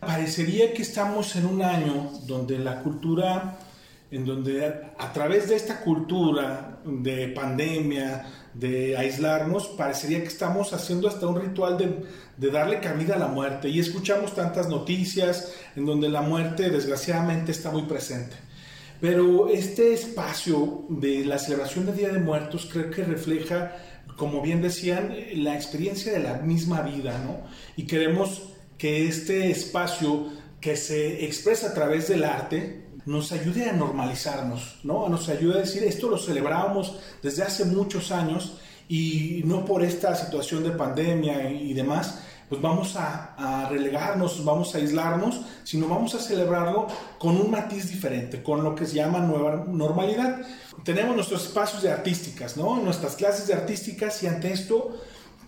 Parecería 0.00 0.72
que 0.72 0.82
estamos 0.82 1.34
en 1.34 1.46
un 1.46 1.60
año 1.60 2.12
donde 2.24 2.58
la 2.58 2.82
cultura, 2.82 3.58
en 4.10 4.24
donde 4.24 4.64
a 4.96 5.12
través 5.12 5.48
de 5.48 5.56
esta 5.56 5.80
cultura 5.80 6.78
de 6.84 7.28
pandemia, 7.28 8.24
de 8.54 8.96
aislarnos, 8.96 9.66
parecería 9.66 10.20
que 10.20 10.28
estamos 10.28 10.72
haciendo 10.72 11.08
hasta 11.08 11.26
un 11.26 11.40
ritual 11.40 11.76
de, 11.76 12.04
de, 12.36 12.50
darle 12.50 12.78
cabida 12.78 13.16
a 13.16 13.18
la 13.18 13.26
muerte. 13.26 13.68
Y 13.68 13.80
escuchamos 13.80 14.36
tantas 14.36 14.68
noticias 14.68 15.52
en 15.74 15.84
donde 15.84 16.08
la 16.08 16.22
muerte 16.22 16.70
desgraciadamente 16.70 17.50
está 17.50 17.72
muy 17.72 17.82
presente. 17.82 18.36
Pero 19.00 19.48
este 19.48 19.92
espacio 19.92 20.84
de 20.88 21.24
la 21.24 21.38
celebración 21.38 21.86
del 21.86 21.96
Día 21.96 22.08
de 22.10 22.20
Muertos 22.20 22.68
creo 22.72 22.90
que 22.90 23.04
refleja, 23.04 23.76
como 24.16 24.42
bien 24.42 24.62
decían, 24.62 25.14
la 25.34 25.54
experiencia 25.54 26.12
de 26.12 26.20
la 26.20 26.34
misma 26.34 26.82
vida, 26.82 27.18
¿no? 27.18 27.48
Y 27.76 27.86
queremos 27.86 28.42
que 28.78 29.08
este 29.08 29.50
espacio 29.50 30.28
que 30.60 30.76
se 30.76 31.24
expresa 31.24 31.68
a 31.68 31.74
través 31.74 32.08
del 32.08 32.24
arte 32.24 32.86
nos 33.06 33.32
ayude 33.32 33.68
a 33.68 33.72
normalizarnos, 33.72 34.80
¿no? 34.84 35.08
Nos 35.08 35.28
ayude 35.28 35.58
a 35.58 35.60
decir, 35.62 35.82
esto 35.84 36.08
lo 36.08 36.18
celebrábamos 36.18 36.98
desde 37.22 37.42
hace 37.42 37.64
muchos 37.64 38.12
años 38.12 38.58
y 38.88 39.42
no 39.44 39.64
por 39.64 39.82
esta 39.82 40.14
situación 40.14 40.62
de 40.62 40.70
pandemia 40.70 41.50
y 41.50 41.72
demás, 41.74 42.20
pues 42.48 42.62
vamos 42.62 42.96
a, 42.96 43.68
relegarnos, 43.70 44.42
vamos 44.44 44.74
a 44.74 44.78
aislarnos, 44.78 45.40
sino 45.64 45.86
vamos 45.86 46.14
a 46.14 46.18
celebrarlo 46.18 46.86
con 47.18 47.36
un 47.36 47.50
matiz 47.50 47.90
diferente, 47.90 48.42
con 48.42 48.62
lo 48.62 48.74
que 48.74 48.86
se 48.86 48.94
llama 48.94 49.18
nueva 49.18 49.64
normalidad. 49.68 50.40
Tenemos 50.82 51.14
nuestros 51.14 51.44
espacios 51.44 51.82
de 51.82 51.90
artísticas, 51.90 52.56
¿no? 52.56 52.76
Nuestras 52.76 53.16
clases 53.16 53.46
de 53.46 53.54
artísticas 53.54 54.22
y 54.22 54.28
ante 54.28 54.52
esto, 54.52 54.96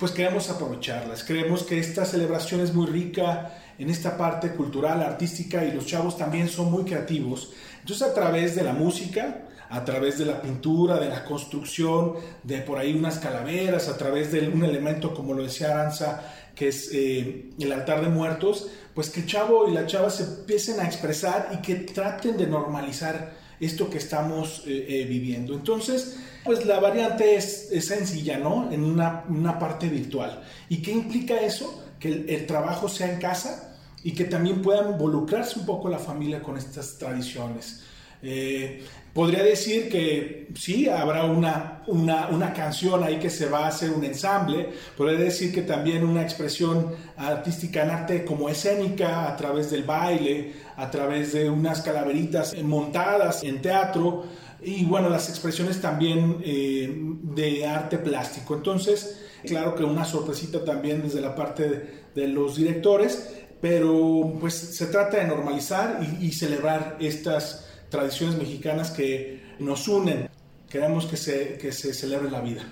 pues 0.01 0.13
queremos 0.13 0.49
aprovecharlas. 0.49 1.23
Creemos 1.23 1.63
que 1.63 1.79
esta 1.79 2.07
celebración 2.07 2.63
es 2.63 2.73
muy 2.73 2.87
rica 2.87 3.53
en 3.79 3.91
esta 3.91 4.17
parte 4.17 4.51
cultural, 4.53 5.03
artística 5.03 5.63
y 5.63 5.73
los 5.73 5.85
chavos 5.85 6.17
también 6.17 6.49
son 6.49 6.71
muy 6.73 6.85
creativos. 6.85 7.53
Entonces 7.81 8.09
a 8.09 8.15
través 8.15 8.57
de 8.57 8.65
la 8.65 8.73
música, 8.73 9.43
a 9.69 9.85
través 9.85 10.19
de 10.19 10.25
la 10.25 10.41
pintura, 10.41 10.99
de 10.99 11.11
la 11.11 11.23
construcción, 11.25 12.15
de 12.43 12.63
por 12.63 12.79
ahí 12.79 12.95
unas 12.95 13.19
calaveras, 13.19 13.89
a 13.89 13.99
través 13.99 14.33
de 14.33 14.49
un 14.49 14.65
elemento 14.65 15.15
como 15.15 15.35
lo 15.35 15.43
decía 15.43 15.71
Aranza, 15.71 16.23
que 16.55 16.69
es 16.69 16.91
eh, 16.93 17.51
el 17.61 17.71
altar 17.71 18.01
de 18.01 18.09
muertos, 18.09 18.69
pues 18.95 19.11
que 19.11 19.21
el 19.21 19.27
chavo 19.27 19.69
y 19.69 19.73
la 19.73 19.87
chava 19.87 20.09
se 20.09 20.25
empiecen 20.25 20.81
a 20.81 20.87
expresar 20.87 21.51
y 21.53 21.59
que 21.59 21.75
traten 21.75 22.39
de 22.39 22.47
normalizar 22.47 23.33
esto 23.61 23.91
que 23.91 23.99
estamos 23.99 24.65
eh, 24.67 24.87
eh, 24.89 25.05
viviendo. 25.05 25.55
Entonces, 25.55 26.17
pues 26.45 26.65
la 26.65 26.81
variante 26.81 27.37
es, 27.37 27.69
sencilla, 27.87 28.39
¿no? 28.39 28.73
En 28.73 28.83
una, 28.83 29.25
una, 29.29 29.59
parte 29.59 29.89
virtual. 29.89 30.43
¿Y 30.69 30.81
qué 30.83 30.93
implica 30.93 31.37
eso? 31.41 31.85
Que 31.99 32.25
el 32.29 32.47
trabajo 32.47 32.89
sea 32.89 33.13
en 33.13 33.21
casa 33.21 33.77
y 34.03 34.13
que 34.13 34.25
también 34.25 34.63
pueda 34.63 34.91
involucrarse 34.91 35.59
un 35.59 35.67
poco 35.67 35.89
la 35.89 35.99
familia 35.99 36.43
con 36.43 36.57
estas 36.57 36.97
tradiciones. 36.99 37.83
Eh, 38.23 38.85
podría 39.15 39.43
decir 39.43 39.89
que 39.89 40.49
sí, 40.55 40.89
habrá 40.89 41.25
una, 41.25 41.83
una, 41.87 42.53
canción 42.53 43.03
ahí 43.03 43.19
que 43.19 43.31
se 43.31 43.47
va 43.47 43.65
a 43.65 43.69
hacer 43.69 43.91
un 43.91 44.05
ensamble, 44.05 44.69
podría 44.97 45.21
decir 45.21 45.53
que 45.53 45.63
también 45.63 46.05
una 46.05 46.23
expresión 46.23 46.95
artística 47.17 47.83
en 47.83 47.91
arte 47.91 48.25
como 48.25 48.49
escénica, 48.49 49.29
a 49.29 49.37
través 49.37 49.71
del 49.71 49.85
baile, 49.85 50.53
a 50.77 50.91
través 50.91 51.33
de 51.33 51.49
unas 51.49 51.81
calaveritas 51.81 52.55
montadas 52.63 53.43
en 53.43 53.63
teatro, 53.63 54.25
y 54.63 54.85
bueno, 54.85 55.09
las 55.09 55.31
expresiones 55.31 55.81
también 55.81 56.37
eh, 56.45 56.89
de 57.23 57.67
arte 57.67 57.97
plástico. 57.97 58.55
Entonces, 58.55 59.19
claro 59.47 59.75
que 59.75 59.85
una 59.85 60.05
sorpresita 60.05 60.63
también 60.65 61.03
desde 61.03 61.23
la 61.23 61.35
parte 61.35 61.69
de, 61.69 62.01
de 62.15 62.29
los 62.29 62.57
directores, 62.57 63.37
pero 63.61 64.37
pues 64.39 64.55
se 64.55 64.87
trata 64.87 65.19
de 65.19 65.25
normalizar 65.27 66.01
y, 66.21 66.27
y 66.27 66.33
celebrar 66.33 66.99
estas 67.01 67.70
tradiciones 67.91 68.37
mexicanas 68.37 68.91
que 68.91 69.43
nos 69.59 69.87
unen. 69.89 70.29
Queremos 70.69 71.07
que 71.07 71.17
se, 71.17 71.59
que 71.59 71.73
se 71.73 71.93
celebre 71.93 72.31
la 72.31 72.41
vida. 72.41 72.63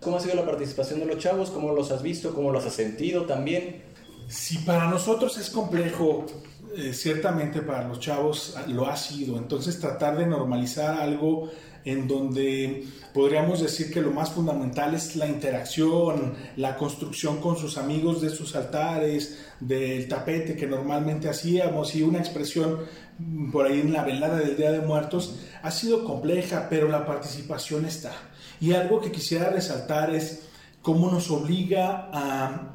¿Cómo 0.00 0.16
ha 0.16 0.20
sido 0.20 0.34
la 0.34 0.46
participación 0.46 1.00
de 1.00 1.06
los 1.06 1.18
chavos? 1.18 1.50
¿Cómo 1.50 1.72
los 1.72 1.90
has 1.90 2.02
visto? 2.02 2.34
¿Cómo 2.34 2.52
los 2.52 2.64
has 2.64 2.74
sentido 2.74 3.24
también? 3.24 3.82
Si 4.28 4.58
para 4.58 4.88
nosotros 4.88 5.36
es 5.38 5.50
complejo, 5.50 6.26
eh, 6.76 6.92
ciertamente 6.92 7.62
para 7.62 7.88
los 7.88 8.00
chavos 8.00 8.56
lo 8.68 8.86
ha 8.86 8.96
sido. 8.96 9.36
Entonces 9.36 9.80
tratar 9.80 10.16
de 10.16 10.26
normalizar 10.26 11.00
algo 11.00 11.50
en 11.84 12.08
donde 12.08 12.84
podríamos 13.12 13.60
decir 13.60 13.92
que 13.92 14.00
lo 14.00 14.10
más 14.10 14.30
fundamental 14.30 14.94
es 14.94 15.16
la 15.16 15.26
interacción, 15.26 16.34
la 16.56 16.76
construcción 16.76 17.40
con 17.40 17.56
sus 17.56 17.78
amigos 17.78 18.20
de 18.20 18.30
sus 18.30 18.56
altares, 18.56 19.38
del 19.60 20.08
tapete 20.08 20.56
que 20.56 20.66
normalmente 20.66 21.28
hacíamos 21.28 21.94
y 21.94 22.02
una 22.02 22.18
expresión 22.18 22.80
por 23.52 23.66
ahí 23.66 23.80
en 23.80 23.92
la 23.92 24.04
velada 24.04 24.38
del 24.38 24.56
Día 24.56 24.72
de 24.72 24.80
Muertos 24.80 25.36
ha 25.62 25.70
sido 25.70 26.04
compleja, 26.04 26.66
pero 26.68 26.88
la 26.88 27.06
participación 27.06 27.84
está. 27.84 28.12
Y 28.60 28.72
algo 28.72 29.00
que 29.00 29.12
quisiera 29.12 29.50
resaltar 29.50 30.14
es 30.14 30.48
cómo 30.82 31.10
nos 31.10 31.30
obliga 31.30 32.10
a 32.12 32.73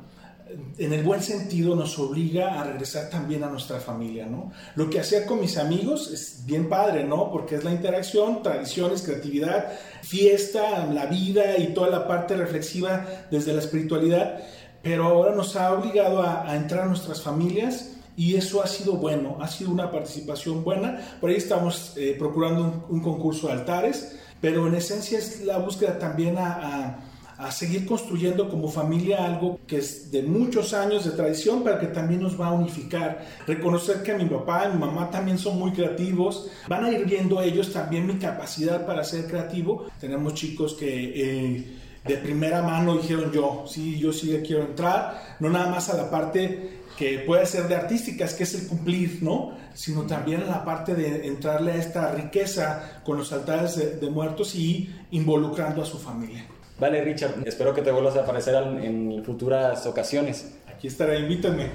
en 0.78 0.94
el 0.94 1.04
buen 1.04 1.22
sentido 1.22 1.76
nos 1.76 2.00
obliga 2.00 2.60
a 2.60 2.64
regresar 2.64 3.10
también 3.10 3.44
a 3.44 3.50
nuestra 3.50 3.80
familia, 3.80 4.26
¿no? 4.26 4.52
Lo 4.76 4.90
que 4.90 5.00
hacía 5.00 5.26
con 5.26 5.40
mis 5.40 5.58
amigos 5.58 6.12
es 6.12 6.46
bien 6.46 6.70
padre, 6.70 7.04
¿no? 7.04 7.32
Porque 7.32 7.56
es 7.56 7.64
la 7.64 7.72
interacción, 7.72 8.42
tradiciones, 8.42 9.02
creatividad, 9.04 9.72
fiesta, 10.02 10.86
la 10.88 11.06
vida 11.06 11.58
y 11.58 11.74
toda 11.74 11.90
la 11.90 12.08
parte 12.08 12.36
reflexiva 12.36 13.06
desde 13.30 13.54
la 13.54 13.60
espiritualidad, 13.60 14.40
pero 14.82 15.06
ahora 15.06 15.36
nos 15.36 15.56
ha 15.56 15.74
obligado 15.74 16.24
a, 16.24 16.56
entrar 16.56 16.84
a 16.84 16.88
nuestras 16.88 17.22
familias 17.22 17.92
y 18.16 18.36
eso 18.36 18.64
ha 18.64 18.68
sido 18.68 18.94
bueno, 18.94 19.38
ha 19.40 19.48
sido 19.48 19.72
una 19.72 19.92
participación 19.92 20.64
buena. 20.64 21.00
Por 21.22 21.30
ahí 21.30 21.38
estamos 21.38 21.94
eh, 21.96 22.16
procurando 22.18 22.88
un, 22.90 23.02
concurso 23.02 23.48
de 23.48 23.54
altares, 23.54 24.18
pero 24.42 24.68
en 24.68 24.76
esencia 24.76 25.20
es 25.20 25.42
la 25.42 25.58
búsqueda 25.58 26.00
también 26.00 26.38
a 26.38 27.09
a 27.09 27.09
seguir 27.52 27.86
construyendo 27.86 28.50
como 28.50 28.68
familia 28.70 29.26
algo 29.26 29.60
que 29.66 29.78
es 29.78 30.12
de 30.12 30.24
muchos 30.24 30.74
años 30.74 31.06
de 31.06 31.12
tradición, 31.12 31.64
pero 31.64 31.80
que 31.80 31.88
también 31.88 32.22
nos 32.22 32.40
va 32.40 32.48
a 32.48 32.52
unificar. 32.52 33.26
Reconocer 33.48 34.04
que 34.04 34.14
mi 34.14 34.26
papá 34.26 34.68
y 34.68 34.74
mi 34.74 34.80
mamá 34.80 35.10
también 35.10 35.38
son 35.38 35.58
muy 35.58 35.72
creativos, 35.72 36.50
van 36.68 36.84
a 36.84 36.92
ir 36.92 37.06
viendo 37.06 37.42
ellos 37.42 37.72
también 37.72 38.06
mi 38.06 38.16
capacidad 38.16 38.86
para 38.86 39.04
ser 39.04 39.26
creativo. 39.28 39.88
Tenemos 40.00 40.34
chicos 40.34 40.74
que... 40.74 41.14
Eh, 41.16 41.76
de 42.06 42.16
primera 42.16 42.64
mano 42.64 42.96
dijeron 42.96 43.30
yo, 43.32 43.66
sí, 43.68 44.00
yo 44.00 44.14
sí 44.14 44.36
quiero 44.46 44.64
entrar, 44.64 45.36
no 45.42 45.50
nada 45.50 45.70
más 45.70 45.90
a 45.90 45.98
la 45.98 46.10
parte 46.10 46.80
que 46.98 47.20
puede 47.20 47.46
ser 47.46 47.68
de 47.68 47.76
artísticas, 47.76 48.34
que 48.34 48.44
es 48.44 48.54
el 48.56 48.68
cumplir, 48.68 49.20
¿no? 49.22 49.52
Sino 49.74 50.04
también 50.04 50.42
a 50.42 50.46
la 50.46 50.66
parte 50.66 50.96
de 50.96 51.28
entrarle 51.28 51.74
a 51.74 51.76
esta 51.76 52.12
riqueza 52.12 53.02
con 53.06 53.18
los 53.18 53.32
altares 53.32 54.00
de 54.02 54.10
muertos 54.10 54.56
y 54.56 54.90
involucrando 55.12 55.82
a 55.82 55.86
su 55.86 56.00
familia. 56.00 56.46
Vale, 56.80 57.02
Richard, 57.04 57.44
espero 57.46 57.74
que 57.74 57.82
te 57.82 57.92
vuelvas 57.92 58.16
a 58.16 58.22
aparecer 58.22 58.56
en 58.56 59.22
futuras 59.26 59.86
ocasiones. 59.86 60.54
Aquí 60.68 60.88
estaré, 60.88 61.20
invítame. 61.20 61.68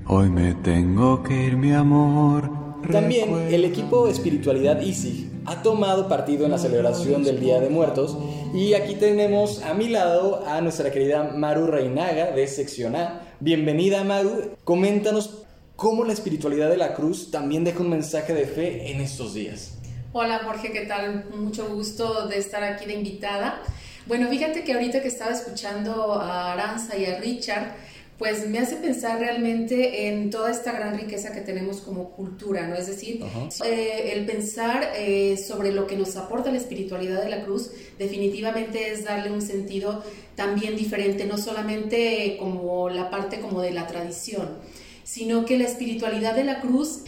hoy 0.06 0.30
me 0.30 0.54
tengo 0.56 1.24
que 1.24 1.46
ir, 1.46 1.58
mi 1.58 1.72
amor. 1.72 2.52
También 2.92 3.48
el 3.50 3.66
equipo 3.66 4.08
Espiritualidad 4.08 4.82
Easy 4.84 5.32
ha 5.46 5.64
tomado 5.64 6.08
partido 6.08 6.46
en 6.46 6.52
la 6.52 6.60
celebración 6.60 7.24
del 7.24 7.40
Día 7.40 7.60
de 7.60 7.70
Muertos 7.70 8.18
y 8.54 8.76
aquí 8.76 8.96
tenemos 8.96 9.64
a 9.64 9.74
mi 9.74 9.88
lado 9.90 10.46
a 10.46 10.62
nuestra 10.62 10.92
querida 10.92 11.24
Maru 11.24 11.68
Reinaga 11.68 12.32
de 12.32 12.48
Sección 12.48 12.96
A. 12.96 13.22
Bienvenida 13.40 14.04
Maru, 14.04 14.58
coméntanos 14.64 15.44
cómo 15.76 16.04
la 16.06 16.14
espiritualidad 16.14 16.70
de 16.70 16.78
la 16.78 16.94
cruz 16.94 17.32
también 17.32 17.64
deja 17.64 17.80
un 17.80 17.90
mensaje 17.90 18.34
de 18.34 18.46
fe 18.46 18.92
en 18.92 19.02
estos 19.02 19.34
días. 19.34 19.79
Hola 20.12 20.42
Jorge, 20.44 20.72
¿qué 20.72 20.88
tal? 20.88 21.26
Mucho 21.36 21.70
gusto 21.70 22.28
de 22.28 22.40
estar 22.40 22.64
aquí 22.64 22.88
de 22.88 22.94
invitada. 22.94 23.62
Bueno, 24.08 24.28
fíjate 24.28 24.64
que 24.64 24.74
ahorita 24.74 25.04
que 25.04 25.08
estaba 25.08 25.32
escuchando 25.32 26.14
a 26.16 26.54
Aranza 26.54 26.98
y 26.98 27.06
a 27.06 27.20
Richard, 27.20 27.76
pues 28.18 28.50
me 28.50 28.58
hace 28.58 28.78
pensar 28.78 29.20
realmente 29.20 30.08
en 30.08 30.32
toda 30.32 30.50
esta 30.50 30.72
gran 30.72 30.98
riqueza 30.98 31.32
que 31.32 31.42
tenemos 31.42 31.82
como 31.82 32.10
cultura, 32.10 32.66
¿no? 32.66 32.74
Es 32.74 32.88
decir, 32.88 33.24
eh, 33.64 34.14
el 34.16 34.26
pensar 34.26 34.94
eh, 34.96 35.38
sobre 35.38 35.72
lo 35.72 35.86
que 35.86 35.96
nos 35.96 36.16
aporta 36.16 36.52
la 36.52 36.58
espiritualidad 36.58 37.22
de 37.22 37.30
la 37.30 37.44
cruz 37.44 37.70
definitivamente 38.00 38.92
es 38.92 39.06
darle 39.06 39.32
un 39.32 39.44
sentido 39.44 40.04
también 40.34 40.76
diferente, 40.76 41.26
no 41.26 41.38
solamente 41.38 42.36
como 42.40 42.90
la 42.90 43.12
parte 43.12 43.42
como 43.42 43.62
de 43.62 43.74
la 43.74 43.86
tradición, 43.86 44.58
sino 45.04 45.46
que 45.46 45.60
la 45.60 45.66
espiritualidad 45.66 46.34
de 46.34 46.46
la 46.46 46.62
cruz 46.62 47.04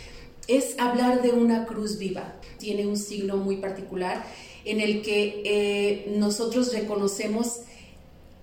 es 0.47 0.75
hablar 0.79 1.21
de 1.21 1.31
una 1.31 1.65
cruz 1.65 1.97
viva. 1.97 2.33
Tiene 2.57 2.85
un 2.85 2.97
signo 2.97 3.37
muy 3.37 3.57
particular 3.57 4.23
en 4.65 4.79
el 4.81 5.01
que 5.01 5.41
eh, 5.45 6.13
nosotros 6.17 6.73
reconocemos 6.73 7.61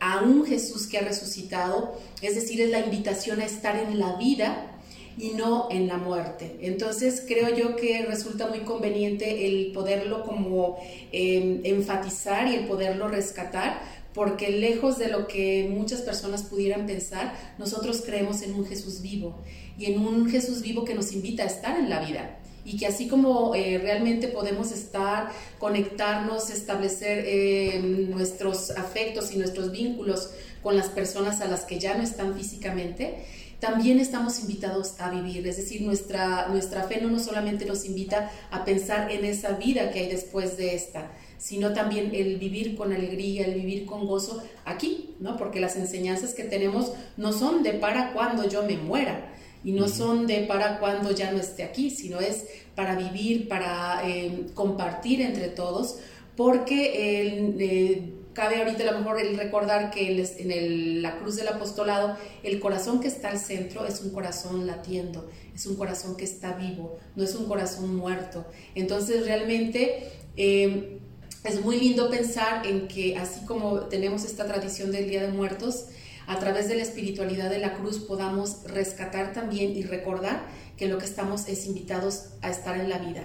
a 0.00 0.22
un 0.22 0.46
Jesús 0.46 0.86
que 0.86 0.98
ha 0.98 1.02
resucitado, 1.02 1.96
es 2.22 2.34
decir, 2.34 2.60
es 2.60 2.70
la 2.70 2.80
invitación 2.80 3.40
a 3.40 3.44
estar 3.44 3.76
en 3.76 3.98
la 3.98 4.16
vida 4.16 4.78
y 5.16 5.30
no 5.30 5.68
en 5.70 5.88
la 5.88 5.96
muerte. 5.96 6.56
Entonces 6.60 7.24
creo 7.26 7.54
yo 7.54 7.74
que 7.74 8.04
resulta 8.06 8.46
muy 8.46 8.60
conveniente 8.60 9.46
el 9.46 9.72
poderlo 9.72 10.22
como 10.24 10.78
em, 11.10 11.60
enfatizar 11.64 12.46
y 12.46 12.54
el 12.54 12.66
poderlo 12.66 13.08
rescatar, 13.08 13.80
porque 14.14 14.50
lejos 14.50 14.98
de 14.98 15.08
lo 15.08 15.26
que 15.26 15.68
muchas 15.70 16.02
personas 16.02 16.44
pudieran 16.44 16.86
pensar, 16.86 17.34
nosotros 17.58 18.02
creemos 18.04 18.42
en 18.42 18.54
un 18.54 18.66
Jesús 18.66 19.02
vivo 19.02 19.36
y 19.78 19.86
en 19.86 20.00
un 20.00 20.28
Jesús 20.28 20.62
vivo 20.62 20.84
que 20.84 20.94
nos 20.94 21.12
invita 21.12 21.44
a 21.44 21.46
estar 21.46 21.78
en 21.78 21.88
la 21.88 22.00
vida 22.00 22.38
y 22.64 22.76
que 22.76 22.86
así 22.86 23.08
como 23.08 23.54
eh, 23.54 23.78
realmente 23.78 24.28
podemos 24.28 24.72
estar, 24.72 25.30
conectarnos, 25.58 26.50
establecer 26.50 27.24
eh, 27.26 27.80
nuestros 27.80 28.70
afectos 28.72 29.32
y 29.32 29.38
nuestros 29.38 29.72
vínculos 29.72 30.30
con 30.62 30.76
las 30.76 30.88
personas 30.88 31.40
a 31.40 31.46
las 31.46 31.64
que 31.64 31.78
ya 31.78 31.96
no 31.96 32.02
están 32.02 32.36
físicamente, 32.36 33.24
también 33.58 33.98
estamos 33.98 34.40
invitados 34.40 35.00
a 35.00 35.10
vivir. 35.10 35.46
Es 35.46 35.56
decir, 35.56 35.82
nuestra, 35.82 36.48
nuestra 36.48 36.82
fe 36.84 37.00
no 37.00 37.18
solamente 37.18 37.64
nos 37.64 37.84
invita 37.86 38.30
a 38.50 38.64
pensar 38.64 39.10
en 39.10 39.24
esa 39.24 39.52
vida 39.52 39.90
que 39.90 40.00
hay 40.00 40.08
después 40.08 40.56
de 40.56 40.74
esta, 40.74 41.10
sino 41.38 41.72
también 41.72 42.14
el 42.14 42.36
vivir 42.36 42.76
con 42.76 42.92
alegría, 42.92 43.46
el 43.46 43.54
vivir 43.54 43.86
con 43.86 44.06
gozo 44.06 44.42
aquí, 44.64 45.14
¿no? 45.20 45.36
Porque 45.36 45.60
las 45.60 45.76
enseñanzas 45.76 46.34
que 46.34 46.44
tenemos 46.44 46.92
no 47.16 47.32
son 47.32 47.62
de 47.62 47.72
para 47.72 48.12
cuando 48.12 48.48
yo 48.48 48.62
me 48.62 48.76
muera, 48.76 49.32
y 49.64 49.72
no 49.72 49.88
son 49.88 50.26
de 50.26 50.42
para 50.42 50.78
cuando 50.78 51.10
ya 51.10 51.32
no 51.32 51.38
esté 51.38 51.62
aquí, 51.62 51.90
sino 51.90 52.20
es 52.20 52.44
para 52.74 52.94
vivir, 52.96 53.48
para 53.48 54.02
eh, 54.08 54.46
compartir 54.54 55.20
entre 55.20 55.48
todos, 55.48 55.98
porque 56.36 57.20
el, 57.20 57.56
eh, 57.60 58.12
cabe 58.38 58.58
ahorita 58.58 58.84
a 58.84 58.92
lo 58.92 58.98
mejor 59.00 59.20
el 59.20 59.36
recordar 59.36 59.90
que 59.90 60.30
en 60.38 61.02
la 61.02 61.18
cruz 61.18 61.34
del 61.34 61.48
apostolado 61.48 62.16
el 62.44 62.60
corazón 62.60 63.00
que 63.00 63.08
está 63.08 63.30
al 63.30 63.38
centro 63.40 63.84
es 63.84 64.00
un 64.00 64.10
corazón 64.10 64.64
latiendo, 64.64 65.28
es 65.52 65.66
un 65.66 65.74
corazón 65.74 66.16
que 66.16 66.24
está 66.24 66.52
vivo, 66.52 66.98
no 67.16 67.24
es 67.24 67.34
un 67.34 67.46
corazón 67.46 67.96
muerto. 67.96 68.46
Entonces 68.76 69.26
realmente 69.26 70.04
eh, 70.36 71.00
es 71.42 71.64
muy 71.64 71.80
lindo 71.80 72.10
pensar 72.10 72.64
en 72.64 72.86
que 72.86 73.16
así 73.16 73.44
como 73.44 73.80
tenemos 73.86 74.24
esta 74.24 74.46
tradición 74.46 74.92
del 74.92 75.10
Día 75.10 75.22
de 75.22 75.32
Muertos, 75.32 75.86
a 76.28 76.38
través 76.38 76.68
de 76.68 76.76
la 76.76 76.82
espiritualidad 76.82 77.48
de 77.48 77.58
la 77.58 77.72
cruz 77.72 77.98
podamos 77.98 78.62
rescatar 78.64 79.32
también 79.32 79.74
y 79.74 79.82
recordar 79.82 80.42
que 80.76 80.86
lo 80.86 80.98
que 80.98 81.06
estamos 81.06 81.48
es 81.48 81.66
invitados 81.66 82.34
a 82.42 82.50
estar 82.50 82.78
en 82.78 82.90
la 82.90 82.98
vida, 82.98 83.24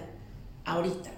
ahorita. 0.64 1.12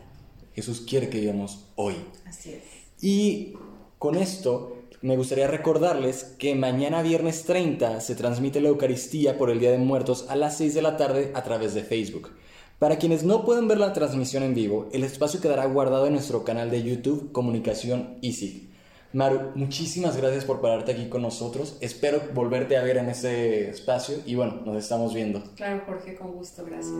Jesús 0.53 0.85
quiere 0.87 1.09
que 1.09 1.21
vivamos 1.21 1.67
hoy. 1.77 1.95
Así 2.27 2.51
es. 2.51 2.63
Y 3.01 3.55
con 3.99 4.17
esto 4.17 4.83
me 5.01 5.17
gustaría 5.17 5.47
recordarles 5.47 6.25
que 6.39 6.57
mañana 6.57 7.03
viernes 7.03 7.45
30 7.45 8.01
se 8.01 8.17
transmite 8.17 8.61
la 8.61 8.71
Eucaristía 8.71 9.39
por 9.39 9.51
el 9.51 9.61
Día 9.61 9.71
de 9.71 9.79
Muertos 9.79 10.27
a 10.29 10.35
las 10.35 10.57
6 10.57 10.75
de 10.75 10.83
la 10.83 10.97
tarde 10.97 11.31
a 11.35 11.45
través 11.45 11.73
de 11.73 11.85
Facebook. 11.85 12.33
Para 12.81 12.99
quienes 12.99 13.23
no 13.23 13.45
pueden 13.45 13.69
ver 13.69 13.79
la 13.79 13.93
transmisión 13.93 14.43
en 14.43 14.55
vivo, 14.55 14.89
el 14.93 15.05
espacio 15.05 15.41
quedará 15.41 15.65
guardado 15.67 16.09
en 16.09 16.15
nuestro 16.15 16.43
canal 16.43 16.69
de 16.69 16.83
YouTube 16.83 17.31
Comunicación 17.31 18.19
Easy. 18.23 18.71
Maru, 19.17 19.53
muchísimas 19.55 20.15
gracias 20.19 20.45
por 20.45 20.61
pararte 20.61 20.93
aquí 20.93 21.09
con 21.09 21.23
nosotros. 21.23 21.79
Espero 21.81 22.21
volverte 22.35 22.77
a 22.77 22.83
ver 22.83 22.99
en 22.99 23.09
ese 23.09 23.71
espacio 23.71 24.19
y 24.27 24.35
bueno, 24.35 24.61
nos 24.67 24.77
estamos 24.77 25.15
viendo. 25.15 25.43
Claro, 25.55 25.81
Jorge, 25.87 26.17
con 26.17 26.33
gusto, 26.33 26.63
gracias. 26.67 26.95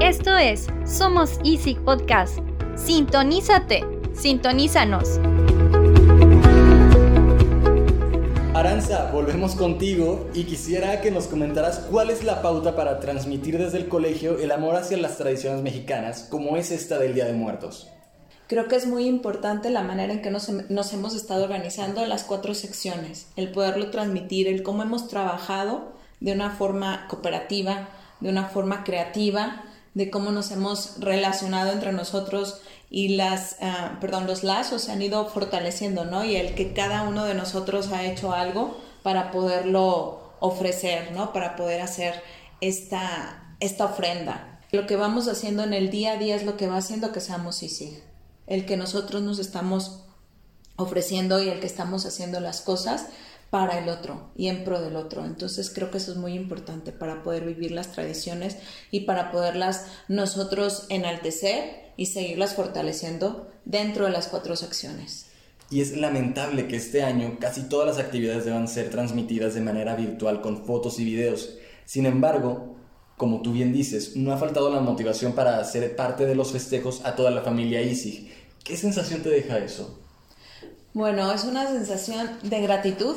Esto 0.00 0.38
es 0.38 0.68
Somos 0.86 1.38
Easy 1.44 1.74
Podcast. 1.74 2.38
Sintonízate, 2.76 3.84
sintonízanos. 4.14 5.20
Aranza, 8.60 9.10
volvemos 9.10 9.54
contigo 9.54 10.28
y 10.34 10.44
quisiera 10.44 11.00
que 11.00 11.10
nos 11.10 11.28
comentaras 11.28 11.78
cuál 11.90 12.10
es 12.10 12.24
la 12.24 12.42
pauta 12.42 12.76
para 12.76 13.00
transmitir 13.00 13.56
desde 13.56 13.78
el 13.78 13.88
colegio 13.88 14.38
el 14.38 14.52
amor 14.52 14.76
hacia 14.76 14.98
las 14.98 15.16
tradiciones 15.16 15.62
mexicanas, 15.62 16.26
como 16.28 16.58
es 16.58 16.70
esta 16.70 16.98
del 16.98 17.14
Día 17.14 17.24
de 17.24 17.32
Muertos. 17.32 17.88
Creo 18.48 18.68
que 18.68 18.76
es 18.76 18.86
muy 18.86 19.06
importante 19.06 19.70
la 19.70 19.82
manera 19.82 20.12
en 20.12 20.20
que 20.20 20.30
nos, 20.30 20.50
nos 20.50 20.92
hemos 20.92 21.14
estado 21.14 21.44
organizando 21.44 22.04
las 22.04 22.24
cuatro 22.24 22.52
secciones, 22.52 23.28
el 23.36 23.50
poderlo 23.50 23.90
transmitir, 23.90 24.46
el 24.46 24.62
cómo 24.62 24.82
hemos 24.82 25.08
trabajado 25.08 25.94
de 26.20 26.32
una 26.32 26.50
forma 26.50 27.08
cooperativa, 27.08 27.88
de 28.20 28.28
una 28.28 28.48
forma 28.48 28.84
creativa, 28.84 29.64
de 29.94 30.10
cómo 30.10 30.32
nos 30.32 30.50
hemos 30.50 31.00
relacionado 31.00 31.72
entre 31.72 31.92
nosotros 31.92 32.60
y 32.90 33.10
las, 33.10 33.56
ah, 33.62 33.98
perdón, 34.00 34.26
los 34.26 34.42
lazos 34.42 34.82
se 34.82 34.92
han 34.92 35.00
ido 35.00 35.24
fortaleciendo, 35.26 36.04
¿no? 36.04 36.24
Y 36.24 36.34
el 36.34 36.56
que 36.56 36.72
cada 36.72 37.04
uno 37.04 37.24
de 37.24 37.34
nosotros 37.34 37.92
ha 37.92 38.04
hecho 38.04 38.32
algo 38.32 38.76
para 39.04 39.30
poderlo 39.30 40.34
ofrecer, 40.40 41.12
¿no? 41.12 41.32
Para 41.32 41.54
poder 41.54 41.80
hacer 41.80 42.20
esta, 42.60 43.54
esta 43.60 43.84
ofrenda. 43.84 44.60
Lo 44.72 44.88
que 44.88 44.96
vamos 44.96 45.28
haciendo 45.28 45.62
en 45.62 45.72
el 45.72 45.90
día 45.90 46.12
a 46.12 46.16
día 46.16 46.34
es 46.34 46.44
lo 46.44 46.56
que 46.56 46.66
va 46.66 46.78
haciendo 46.78 47.12
que 47.12 47.20
seamos 47.20 47.62
ISIG. 47.62 48.02
El 48.48 48.66
que 48.66 48.76
nosotros 48.76 49.22
nos 49.22 49.38
estamos 49.38 50.04
ofreciendo 50.74 51.40
y 51.40 51.48
el 51.48 51.60
que 51.60 51.66
estamos 51.66 52.06
haciendo 52.06 52.40
las 52.40 52.60
cosas 52.60 53.06
para 53.50 53.78
el 53.78 53.88
otro 53.88 54.30
y 54.36 54.46
en 54.46 54.64
pro 54.64 54.80
del 54.80 54.96
otro. 54.96 55.24
Entonces 55.24 55.70
creo 55.74 55.90
que 55.90 55.98
eso 55.98 56.12
es 56.12 56.16
muy 56.16 56.34
importante 56.34 56.92
para 56.92 57.22
poder 57.22 57.44
vivir 57.44 57.72
las 57.72 57.92
tradiciones 57.92 58.56
y 58.90 59.00
para 59.00 59.30
poderlas 59.32 59.86
nosotros 60.08 60.86
enaltecer 60.88 61.92
y 61.96 62.06
seguirlas 62.06 62.54
fortaleciendo 62.54 63.48
dentro 63.64 64.06
de 64.06 64.12
las 64.12 64.28
cuatro 64.28 64.56
secciones. 64.56 65.26
Y 65.68 65.80
es 65.80 65.96
lamentable 65.96 66.66
que 66.66 66.76
este 66.76 67.02
año 67.02 67.36
casi 67.38 67.68
todas 67.68 67.86
las 67.86 68.04
actividades 68.04 68.44
deban 68.44 68.66
ser 68.66 68.90
transmitidas 68.90 69.54
de 69.54 69.60
manera 69.60 69.94
virtual 69.94 70.40
con 70.40 70.64
fotos 70.64 70.98
y 70.98 71.04
videos. 71.04 71.56
Sin 71.84 72.06
embargo, 72.06 72.76
como 73.16 73.42
tú 73.42 73.52
bien 73.52 73.72
dices, 73.72 74.16
no 74.16 74.32
ha 74.32 74.38
faltado 74.38 74.72
la 74.72 74.80
motivación 74.80 75.32
para 75.32 75.62
ser 75.64 75.94
parte 75.94 76.26
de 76.26 76.34
los 76.34 76.52
festejos 76.52 77.02
a 77.04 77.14
toda 77.14 77.30
la 77.30 77.42
familia 77.42 77.82
Isig. 77.82 78.32
¿Qué 78.64 78.76
sensación 78.76 79.22
te 79.22 79.28
deja 79.28 79.58
eso? 79.58 80.00
Bueno, 80.92 81.30
es 81.32 81.44
una 81.44 81.68
sensación 81.68 82.30
de 82.42 82.60
gratitud 82.62 83.16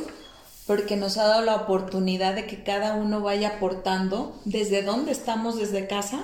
porque 0.65 0.95
nos 0.95 1.17
ha 1.17 1.28
dado 1.28 1.41
la 1.43 1.56
oportunidad 1.56 2.36
de 2.36 2.45
que 2.45 2.63
cada 2.63 2.95
uno 2.95 3.21
vaya 3.21 3.56
aportando 3.56 4.39
desde 4.45 4.82
donde 4.82 5.12
estamos 5.12 5.58
desde 5.58 5.88
casa, 5.88 6.23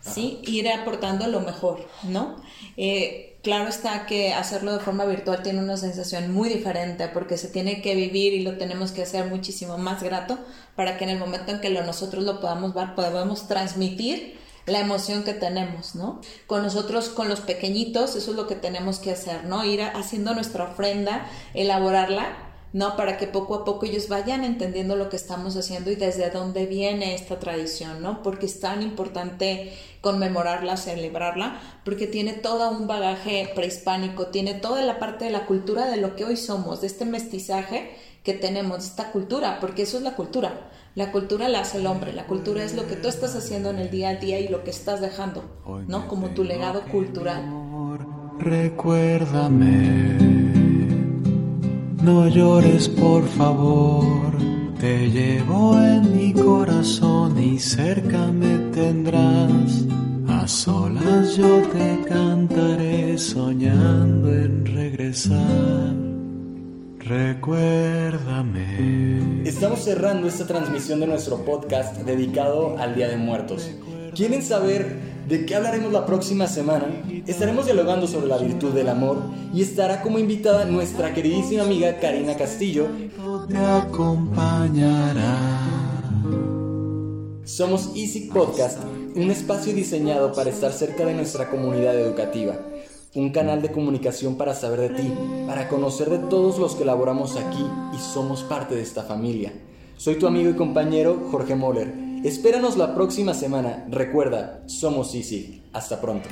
¿sí? 0.00 0.40
Ir 0.46 0.68
aportando 0.68 1.26
lo 1.28 1.40
mejor, 1.40 1.86
¿no? 2.02 2.36
Eh, 2.76 3.38
claro 3.42 3.68
está 3.68 4.06
que 4.06 4.34
hacerlo 4.34 4.72
de 4.72 4.80
forma 4.80 5.04
virtual 5.04 5.42
tiene 5.42 5.60
una 5.60 5.76
sensación 5.76 6.32
muy 6.32 6.48
diferente 6.48 7.08
porque 7.08 7.38
se 7.38 7.48
tiene 7.48 7.80
que 7.80 7.94
vivir 7.94 8.34
y 8.34 8.42
lo 8.42 8.56
tenemos 8.56 8.90
que 8.90 9.02
hacer 9.02 9.26
muchísimo 9.26 9.78
más 9.78 10.02
grato 10.02 10.38
para 10.74 10.98
que 10.98 11.04
en 11.04 11.10
el 11.10 11.18
momento 11.18 11.52
en 11.52 11.60
que 11.60 11.70
lo, 11.70 11.84
nosotros 11.84 12.24
lo 12.24 12.40
podamos 12.40 12.74
ver, 12.74 12.94
podamos 12.96 13.46
transmitir 13.46 14.36
la 14.66 14.80
emoción 14.80 15.22
que 15.22 15.32
tenemos, 15.32 15.94
¿no? 15.94 16.20
Con 16.48 16.64
nosotros, 16.64 17.08
con 17.08 17.28
los 17.28 17.40
pequeñitos, 17.40 18.16
eso 18.16 18.32
es 18.32 18.36
lo 18.36 18.48
que 18.48 18.56
tenemos 18.56 18.98
que 18.98 19.12
hacer, 19.12 19.44
¿no? 19.44 19.64
Ir 19.64 19.80
haciendo 19.80 20.34
nuestra 20.34 20.64
ofrenda, 20.64 21.30
elaborarla 21.54 22.45
¿no? 22.72 22.96
Para 22.96 23.16
que 23.16 23.26
poco 23.26 23.54
a 23.54 23.64
poco 23.64 23.86
ellos 23.86 24.08
vayan 24.08 24.44
entendiendo 24.44 24.96
lo 24.96 25.08
que 25.08 25.16
estamos 25.16 25.56
haciendo 25.56 25.90
y 25.90 25.96
desde 25.96 26.30
dónde 26.30 26.66
viene 26.66 27.14
esta 27.14 27.38
tradición, 27.38 28.02
¿no? 28.02 28.22
Porque 28.22 28.46
es 28.46 28.60
tan 28.60 28.82
importante 28.82 29.72
conmemorarla, 30.00 30.76
celebrarla, 30.76 31.60
porque 31.84 32.06
tiene 32.06 32.32
todo 32.32 32.70
un 32.70 32.86
bagaje 32.86 33.50
prehispánico, 33.54 34.28
tiene 34.28 34.54
toda 34.54 34.82
la 34.82 34.98
parte 34.98 35.24
de 35.24 35.30
la 35.30 35.46
cultura 35.46 35.90
de 35.90 35.96
lo 35.96 36.16
que 36.16 36.24
hoy 36.24 36.36
somos, 36.36 36.80
de 36.80 36.86
este 36.86 37.04
mestizaje 37.04 37.90
que 38.22 38.34
tenemos, 38.34 38.84
esta 38.84 39.12
cultura, 39.12 39.58
porque 39.60 39.82
eso 39.82 39.98
es 39.98 40.02
la 40.02 40.14
cultura. 40.14 40.70
La 40.94 41.12
cultura 41.12 41.48
la 41.48 41.60
hace 41.60 41.78
el 41.78 41.86
hombre, 41.86 42.12
la 42.12 42.26
cultura 42.26 42.64
es 42.64 42.74
lo 42.74 42.86
que 42.86 42.96
tú 42.96 43.08
estás 43.08 43.36
haciendo 43.36 43.70
en 43.70 43.78
el 43.78 43.90
día 43.90 44.10
a 44.10 44.14
día 44.16 44.40
y 44.40 44.48
lo 44.48 44.64
que 44.64 44.70
estás 44.70 45.00
dejando, 45.00 45.44
¿no? 45.86 46.08
Como 46.08 46.30
tu 46.30 46.42
legado 46.42 46.82
cultural. 46.90 47.44
Recuérdame 48.38 50.45
no 52.06 52.28
llores 52.28 52.88
por 52.88 53.26
favor, 53.30 54.32
te 54.78 55.10
llevo 55.10 55.76
en 55.76 56.16
mi 56.16 56.32
corazón 56.32 57.36
y 57.42 57.58
cerca 57.58 58.28
me 58.28 58.58
tendrás. 58.72 59.84
A 60.28 60.46
solas 60.46 61.36
yo 61.36 61.62
te 61.62 62.08
cantaré 62.08 63.18
soñando 63.18 64.32
en 64.32 64.64
regresar. 64.64 65.96
Recuérdame. 67.00 68.68
Estamos 69.44 69.80
cerrando 69.80 70.28
esta 70.28 70.46
transmisión 70.46 71.00
de 71.00 71.08
nuestro 71.08 71.44
podcast 71.44 71.96
dedicado 72.02 72.78
al 72.78 72.94
Día 72.94 73.08
de 73.08 73.16
Muertos. 73.16 73.68
¿Quieren 74.14 74.44
saber 74.44 75.15
de 75.26 75.44
qué 75.44 75.56
hablaremos 75.56 75.92
la 75.92 76.06
próxima 76.06 76.46
semana? 76.46 76.86
Estaremos 77.26 77.66
dialogando 77.66 78.06
sobre 78.06 78.28
la 78.28 78.38
virtud 78.38 78.72
del 78.72 78.88
amor 78.88 79.18
y 79.52 79.62
estará 79.62 80.00
como 80.02 80.18
invitada 80.18 80.64
nuestra 80.64 81.12
queridísima 81.12 81.64
amiga 81.64 81.98
Karina 81.98 82.36
Castillo. 82.36 82.86
Te 83.48 83.56
acompañará. 83.56 85.38
Somos 87.44 87.90
Easy 87.96 88.30
Podcast, 88.32 88.78
un 89.14 89.30
espacio 89.30 89.72
diseñado 89.72 90.32
para 90.32 90.50
estar 90.50 90.72
cerca 90.72 91.04
de 91.04 91.14
nuestra 91.14 91.50
comunidad 91.50 91.98
educativa 91.98 92.58
un 93.14 93.30
canal 93.30 93.62
de 93.62 93.72
comunicación 93.72 94.36
para 94.36 94.54
saber 94.54 94.78
de 94.78 94.90
ti, 94.90 95.10
para 95.46 95.68
conocer 95.68 96.10
de 96.10 96.18
todos 96.18 96.58
los 96.58 96.74
que 96.74 96.84
laboramos 96.84 97.36
aquí 97.36 97.64
y 97.94 97.98
somos 97.98 98.42
parte 98.42 98.74
de 98.74 98.82
esta 98.82 99.04
familia. 99.04 99.54
Soy 99.96 100.16
tu 100.16 100.26
amigo 100.26 100.50
y 100.50 100.54
compañero 100.54 101.28
Jorge 101.30 101.56
Moller 101.56 102.05
Espéranos 102.26 102.76
la 102.76 102.92
próxima 102.92 103.34
semana. 103.34 103.84
Recuerda, 103.88 104.60
somos 104.66 105.14
Easy. 105.14 105.62
Hasta 105.72 106.00
pronto. 106.00 106.28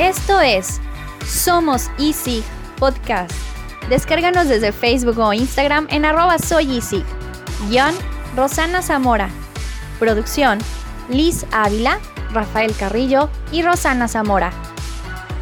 Esto 0.00 0.40
es 0.40 0.80
Somos 1.24 1.88
Easy 2.00 2.42
Podcast. 2.80 3.30
Descárganos 3.88 4.48
desde 4.48 4.72
Facebook 4.72 5.20
o 5.20 5.32
Instagram 5.32 5.86
en 5.92 6.04
arroba 6.04 6.36
soy 6.40 6.74
Easy. 6.74 7.04
Guión 7.68 7.94
Rosana 8.34 8.82
Zamora. 8.82 9.30
Producción 10.00 10.58
Liz 11.08 11.46
Ávila 11.52 12.00
Rafael 12.32 12.74
Carrillo 12.74 13.30
y 13.52 13.62
Rosana 13.62 14.08
Zamora. 14.08 14.50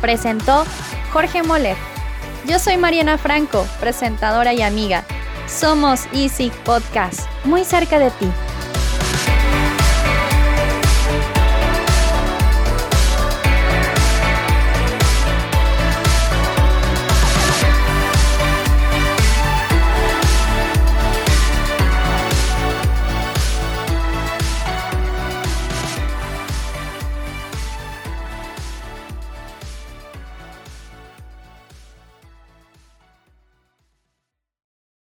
Presentó 0.03 0.65
Jorge 1.15 1.43
Moller. 1.43 1.96
Yo 2.47 2.61
soy 2.61 2.77
Mariana 2.77 3.19
Franco, 3.19 3.67
presentadora 3.81 4.55
y 4.55 4.63
amiga. 4.63 5.05
Somos 5.49 6.07
Easy 6.13 6.53
Podcast, 6.65 7.29
muy 7.45 7.65
cerca 7.65 7.99
de 7.99 8.11
ti. 8.13 8.31